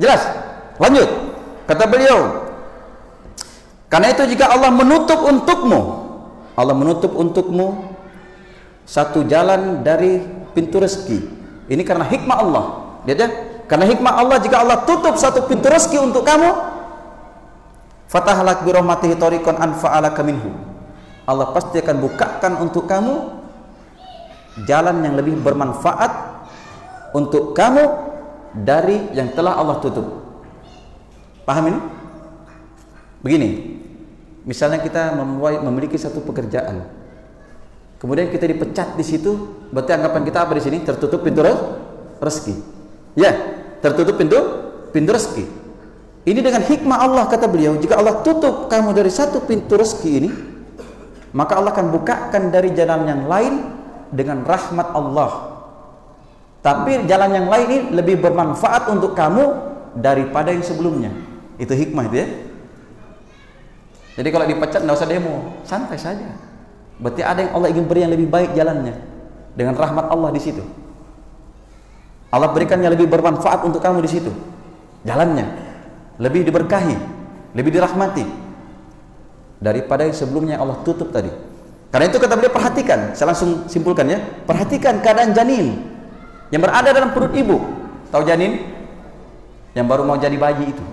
Jelas? 0.00 0.24
Lanjut. 0.80 1.08
Kata 1.68 1.84
beliau 1.88 2.48
karena 3.92 4.08
itu 4.08 4.24
jika 4.24 4.48
Allah 4.48 4.72
menutup 4.72 5.20
untukmu 5.20 5.80
Allah 6.56 6.72
menutup 6.72 7.12
untukmu 7.12 7.92
satu 8.88 9.24
jalan 9.24 9.80
dari 9.84 10.20
pintu 10.52 10.80
rezeki. 10.80 11.18
Ini 11.70 11.82
karena 11.86 12.04
hikmah 12.04 12.36
Allah. 12.36 12.64
Lihat 13.08 13.18
ya. 13.18 13.28
Karena 13.70 13.88
hikmah 13.88 14.12
Allah 14.20 14.36
jika 14.42 14.60
Allah 14.60 14.84
tutup 14.84 15.16
satu 15.16 15.48
pintu 15.48 15.72
rezeki 15.72 15.96
untuk 16.02 16.28
kamu 16.28 16.50
fatahalak 18.12 18.68
bi 18.68 18.70
rahmatihi 18.76 19.16
tariqan 19.16 19.56
anfa'alaka 19.56 20.20
minhu 20.20 20.52
Allah 21.22 21.54
pasti 21.54 21.78
akan 21.78 21.96
bukakan 22.02 22.52
untuk 22.62 22.90
kamu 22.90 23.14
jalan 24.66 24.96
yang 25.06 25.14
lebih 25.14 25.38
bermanfaat 25.38 26.12
untuk 27.14 27.54
kamu 27.54 27.84
dari 28.52 29.14
yang 29.16 29.32
telah 29.32 29.56
Allah 29.56 29.80
tutup. 29.80 30.04
Paham 31.46 31.72
ini? 31.72 31.80
Begini, 33.22 33.48
misalnya 34.42 34.82
kita 34.82 35.14
memiliki 35.62 35.94
satu 35.94 36.20
pekerjaan, 36.26 36.84
kemudian 38.02 38.28
kita 38.28 38.50
dipecat 38.50 38.98
di 38.98 39.04
situ, 39.06 39.62
berarti 39.70 39.94
anggapan 39.94 40.22
kita 40.26 40.38
apa 40.42 40.52
di 40.58 40.62
sini? 40.62 40.82
Tertutup 40.82 41.22
pintu 41.22 41.46
rezeki. 42.18 42.54
Ya, 43.14 43.30
tertutup 43.78 44.18
pintu 44.18 44.38
pintu 44.90 45.14
rezeki. 45.14 45.44
Ini 46.22 46.38
dengan 46.38 46.62
hikmah 46.62 46.98
Allah 47.02 47.24
kata 47.26 47.46
beliau, 47.50 47.78
jika 47.78 47.98
Allah 47.98 48.22
tutup 48.22 48.70
kamu 48.70 48.94
dari 48.94 49.10
satu 49.10 49.42
pintu 49.42 49.74
rezeki 49.74 50.10
ini, 50.22 50.30
maka 51.32 51.56
Allah 51.56 51.72
akan 51.72 51.88
bukakan 51.92 52.52
dari 52.52 52.76
jalan 52.76 53.08
yang 53.08 53.22
lain 53.24 53.54
dengan 54.12 54.44
rahmat 54.44 54.92
Allah. 54.92 55.32
Tapi 56.62 57.08
jalan 57.08 57.30
yang 57.32 57.46
lain 57.48 57.66
ini 57.66 57.78
lebih 57.90 58.22
bermanfaat 58.22 58.92
untuk 58.92 59.16
kamu 59.16 59.42
daripada 59.98 60.52
yang 60.52 60.62
sebelumnya. 60.62 61.10
Itu 61.56 61.72
hikmah 61.72 62.04
itu 62.12 62.16
ya. 62.22 62.28
Jadi 64.12 64.28
kalau 64.28 64.44
dipecat 64.44 64.84
tidak 64.84 64.94
usah 64.94 65.08
demo, 65.08 65.56
santai 65.64 65.96
saja. 65.96 66.36
Berarti 67.00 67.24
ada 67.24 67.40
yang 67.42 67.52
Allah 67.56 67.68
ingin 67.72 67.84
beri 67.88 68.04
yang 68.04 68.12
lebih 68.12 68.28
baik 68.28 68.52
jalannya 68.52 68.94
dengan 69.56 69.74
rahmat 69.74 70.12
Allah 70.12 70.30
di 70.30 70.38
situ. 70.38 70.62
Allah 72.28 72.52
berikan 72.52 72.78
yang 72.78 72.92
lebih 72.92 73.08
bermanfaat 73.08 73.64
untuk 73.64 73.80
kamu 73.80 74.04
di 74.04 74.10
situ. 74.12 74.30
Jalannya 75.02 75.48
lebih 76.20 76.44
diberkahi, 76.46 76.96
lebih 77.56 77.72
dirahmati 77.72 78.41
daripada 79.62 80.02
yang 80.02 80.16
sebelumnya 80.18 80.58
Allah 80.58 80.82
tutup 80.82 81.14
tadi. 81.14 81.30
Karena 81.94 82.10
itu 82.10 82.18
kata 82.18 82.34
beliau 82.34 82.50
perhatikan, 82.50 83.14
saya 83.14 83.30
langsung 83.30 83.70
simpulkan 83.70 84.10
ya, 84.10 84.18
perhatikan 84.42 84.98
keadaan 84.98 85.30
janin 85.30 85.86
yang 86.50 86.58
berada 86.58 86.90
dalam 86.90 87.14
perut 87.14 87.30
ibu. 87.36 87.62
Tahu 88.10 88.22
janin? 88.26 88.60
Yang 89.72 89.86
baru 89.86 90.02
mau 90.04 90.18
jadi 90.18 90.34
bayi 90.36 90.74
itu. 90.74 90.84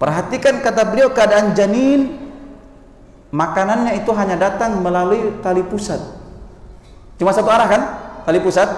Perhatikan 0.00 0.64
kata 0.64 0.88
beliau 0.88 1.12
keadaan 1.12 1.52
janin 1.52 2.16
makanannya 3.28 4.00
itu 4.00 4.08
hanya 4.16 4.36
datang 4.38 4.80
melalui 4.80 5.40
tali 5.44 5.60
pusat. 5.60 6.00
Cuma 7.20 7.36
satu 7.36 7.52
arah 7.52 7.68
kan? 7.68 7.82
Tali 8.24 8.40
pusat. 8.40 8.68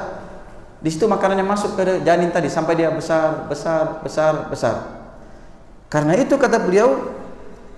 Di 0.82 0.90
situ 0.90 1.06
makanannya 1.06 1.46
masuk 1.46 1.78
ke 1.78 2.02
janin 2.02 2.34
tadi 2.34 2.50
sampai 2.50 2.74
dia 2.74 2.90
besar, 2.90 3.46
besar, 3.46 4.02
besar, 4.02 4.50
besar. 4.50 4.74
Karena 5.86 6.18
itu 6.18 6.34
kata 6.34 6.58
beliau, 6.58 7.21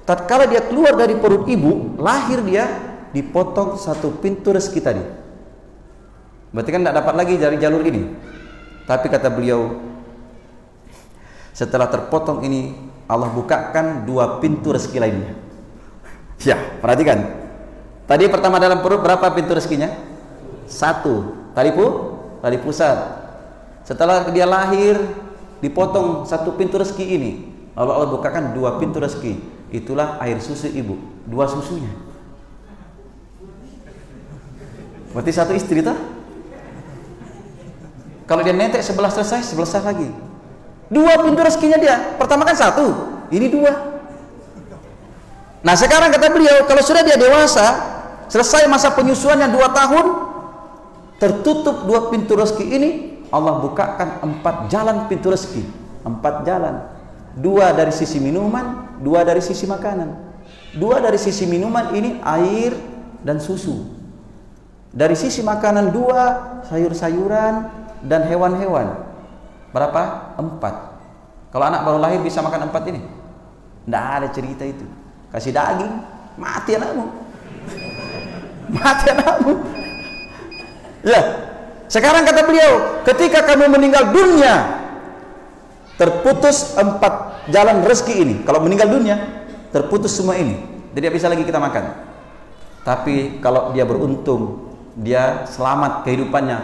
tatkala 0.05 0.49
dia 0.49 0.65
keluar 0.65 0.97
dari 0.97 1.17
perut 1.17 1.49
ibu, 1.49 1.97
lahir 2.01 2.41
dia 2.45 2.65
dipotong 3.11 3.81
satu 3.81 4.21
pintu 4.21 4.53
rezeki 4.53 4.81
tadi. 4.81 5.05
Berarti 6.55 6.71
kan 6.71 6.81
tidak 6.87 6.97
dapat 7.03 7.15
lagi 7.19 7.35
dari 7.35 7.57
jalur 7.59 7.83
ini. 7.83 8.03
Tapi 8.85 9.07
kata 9.11 9.33
beliau, 9.33 9.81
setelah 11.51 11.89
terpotong 11.91 12.45
ini, 12.47 12.77
Allah 13.11 13.33
bukakan 13.33 14.07
dua 14.07 14.39
pintu 14.39 14.71
rezeki 14.71 14.99
lainnya. 15.01 15.33
Ya, 16.45 16.61
perhatikan. 16.83 17.25
Tadi 18.05 18.29
pertama 18.29 18.61
dalam 18.61 18.85
perut 18.85 19.01
berapa 19.01 19.33
pintu 19.33 19.57
rezekinya? 19.57 19.89
Satu. 20.69 21.33
Tadi 21.57 21.73
pu 21.73 21.87
tali 22.45 22.61
pusat. 22.61 23.01
Setelah 23.87 24.29
dia 24.29 24.45
lahir, 24.45 25.01
dipotong 25.65 26.29
satu 26.29 26.53
pintu 26.53 26.77
rezeki 26.77 27.05
ini. 27.17 27.33
Allah 27.73 27.97
Allah 27.97 28.11
bukakan 28.13 28.53
dua 28.53 28.77
pintu 28.77 29.01
rezeki. 29.01 29.54
Itulah 29.75 30.23
air 30.23 30.39
susu 30.39 30.71
ibu, 30.71 30.95
dua 31.27 31.51
susunya. 31.51 31.91
Berarti 35.11 35.35
satu 35.35 35.51
istri 35.51 35.83
tak? 35.83 35.99
Kalau 38.31 38.47
dia 38.47 38.55
netek 38.55 38.87
sebelah 38.87 39.11
selesai, 39.11 39.43
sebelah 39.43 39.83
lagi. 39.83 40.09
Dua 40.87 41.19
pintu 41.27 41.43
rezekinya 41.43 41.79
dia. 41.83 42.15
Pertama 42.15 42.47
kan 42.47 42.55
satu, 42.55 42.87
ini 43.35 43.51
dua. 43.51 43.99
Nah 45.67 45.75
sekarang 45.75 46.15
kata 46.15 46.31
beliau, 46.31 46.71
kalau 46.71 46.83
sudah 46.85 47.03
dia 47.03 47.19
dewasa, 47.19 47.67
selesai 48.31 48.71
masa 48.71 48.95
penyusuannya 48.95 49.51
dua 49.51 49.75
tahun, 49.75 50.07
tertutup 51.19 51.83
dua 51.89 52.15
pintu 52.15 52.39
rezeki 52.39 52.67
ini 52.79 52.91
Allah 53.35 53.59
bukakan 53.59 54.23
empat 54.23 54.71
jalan 54.71 55.11
pintu 55.11 55.33
rezeki 55.33 55.63
empat 56.05 56.45
jalan 56.45 56.94
dua 57.39 57.75
dari 57.75 57.91
sisi 57.91 58.19
minuman 58.23 58.99
dua 59.03 59.27
dari 59.27 59.43
sisi 59.43 59.67
makanan 59.67 60.15
dua 60.75 61.03
dari 61.03 61.19
sisi 61.19 61.47
minuman 61.47 61.95
ini 61.95 62.19
air 62.23 62.75
dan 63.23 63.43
susu 63.43 63.91
dari 64.95 65.19
sisi 65.19 65.43
makanan 65.43 65.91
dua 65.91 66.23
sayur-sayuran 66.71 67.55
dan 68.07 68.27
hewan-hewan 68.31 69.07
berapa? 69.75 70.35
empat 70.39 70.75
kalau 71.51 71.65
anak 71.67 71.83
baru 71.87 71.99
lahir 71.99 72.21
bisa 72.23 72.43
makan 72.43 72.71
empat 72.71 72.83
ini? 72.91 73.03
tidak 73.85 74.05
ada 74.07 74.29
cerita 74.31 74.65
itu 74.67 74.87
kasih 75.35 75.51
daging 75.51 75.93
mati 76.39 76.79
anakmu 76.79 77.07
mati 78.79 79.07
anakmu 79.11 79.75
Ya. 81.05 81.21
Sekarang 81.85 82.25
kata 82.25 82.49
beliau, 82.49 83.05
ketika 83.05 83.45
kamu 83.45 83.69
meninggal 83.69 84.09
dunia, 84.09 84.84
terputus 85.95 86.75
empat 86.75 87.47
jalan 87.51 87.85
rezeki 87.87 88.15
ini. 88.21 88.35
Kalau 88.43 88.63
meninggal 88.63 88.91
dunia, 88.91 89.17
terputus 89.71 90.15
semua 90.15 90.39
ini. 90.39 90.59
Tidak 90.95 91.11
bisa 91.11 91.27
lagi 91.27 91.43
kita 91.43 91.59
makan. 91.59 91.85
Tapi 92.85 93.41
kalau 93.41 93.73
dia 93.73 93.83
beruntung, 93.89 94.71
dia 94.95 95.49
selamat 95.51 96.07
kehidupannya, 96.07 96.59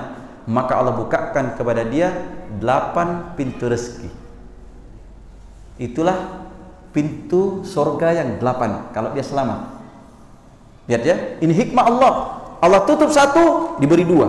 maka 0.47 0.79
Allah 0.79 0.95
bukakan 0.95 1.59
kepada 1.59 1.83
dia 1.83 2.15
delapan 2.61 3.35
pintu 3.35 3.67
rezeki. 3.67 4.11
Itulah 5.81 6.47
pintu 6.93 7.65
sorga 7.65 8.13
yang 8.13 8.37
delapan 8.39 8.93
kalau 8.93 9.11
dia 9.17 9.25
selamat. 9.25 9.81
Lihat 10.91 11.03
ya, 11.07 11.17
ini 11.41 11.55
hikmah 11.55 11.85
Allah. 11.87 12.13
Allah 12.61 12.85
tutup 12.85 13.09
satu, 13.09 13.79
diberi 13.81 14.05
dua. 14.05 14.29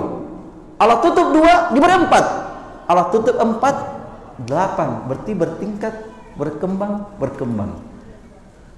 Allah 0.79 0.97
tutup 1.03 1.35
dua, 1.35 1.75
diberi 1.75 1.93
empat. 1.93 2.25
Allah 2.87 3.11
tutup 3.11 3.35
empat, 3.35 4.00
delapan. 4.45 5.07
Berarti 5.09 5.31
bertingkat, 5.35 5.93
berkembang, 6.35 7.17
berkembang. 7.17 7.77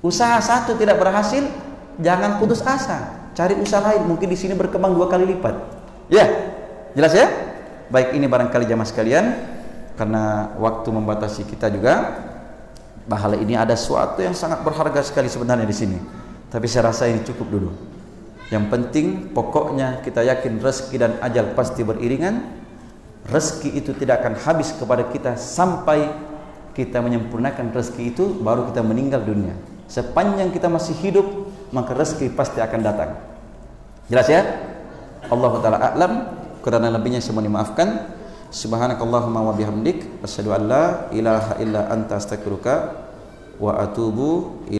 Usaha 0.04 0.36
satu 0.44 0.76
tidak 0.76 1.00
berhasil, 1.00 1.48
jangan 2.00 2.38
putus 2.42 2.60
asa. 2.64 3.32
Cari 3.34 3.58
usaha 3.58 3.82
lain, 3.82 4.06
mungkin 4.06 4.30
di 4.30 4.38
sini 4.38 4.54
berkembang 4.54 4.94
dua 4.94 5.10
kali 5.10 5.26
lipat. 5.26 5.56
Ya, 6.12 6.28
jelas 6.94 7.16
ya? 7.16 7.32
Baik 7.90 8.14
ini 8.14 8.28
barangkali 8.30 8.68
jamaah 8.68 8.90
sekalian, 8.90 9.26
karena 9.96 10.54
waktu 10.60 10.90
membatasi 10.92 11.48
kita 11.48 11.70
juga, 11.70 12.14
bahala 13.10 13.36
ini 13.36 13.58
ada 13.58 13.74
sesuatu 13.74 14.22
yang 14.24 14.34
sangat 14.34 14.62
berharga 14.62 15.02
sekali 15.04 15.28
sebenarnya 15.28 15.68
di 15.68 15.76
sini. 15.76 15.98
Tapi 16.50 16.70
saya 16.70 16.94
rasa 16.94 17.10
ini 17.10 17.26
cukup 17.26 17.48
dulu. 17.50 17.72
Yang 18.54 18.66
penting 18.70 19.34
pokoknya 19.34 20.06
kita 20.06 20.22
yakin 20.22 20.62
rezeki 20.62 20.96
dan 21.02 21.12
ajal 21.26 21.58
pasti 21.58 21.82
beriringan. 21.82 22.63
Rezeki 23.24 23.80
itu 23.80 23.92
tidak 23.96 24.24
akan 24.24 24.36
habis 24.36 24.76
kepada 24.76 25.08
kita 25.08 25.40
sampai 25.40 26.12
kita 26.74 27.00
menyempurnakan 27.00 27.72
rezeki 27.72 28.04
itu 28.12 28.26
baru 28.44 28.68
kita 28.68 28.82
meninggal 28.84 29.24
dunia. 29.24 29.56
Sepanjang 29.88 30.50
kita 30.52 30.68
masih 30.68 30.98
hidup 31.00 31.28
maka 31.72 31.96
rezeki 31.96 32.34
pasti 32.34 32.60
akan 32.60 32.80
datang. 32.84 33.16
Jelas 34.12 34.28
ya? 34.28 34.42
Allah 35.32 35.52
taala 35.64 35.80
a'lam. 35.80 36.14
Kurang 36.64 36.84
lebihnya 36.88 37.20
semua 37.20 37.44
dimaafkan. 37.44 38.12
Subhanakallahumma 38.54 39.50
wa 39.50 39.54
bihamdik 39.58 40.22
asyhadu 40.22 40.54
an 40.54 40.62
la 40.70 40.86
ilaha 41.10 41.58
illa 41.58 41.90
anta 41.90 42.22
astaghfiruka 42.22 43.04
wa 43.58 43.82
atubu 43.82 44.64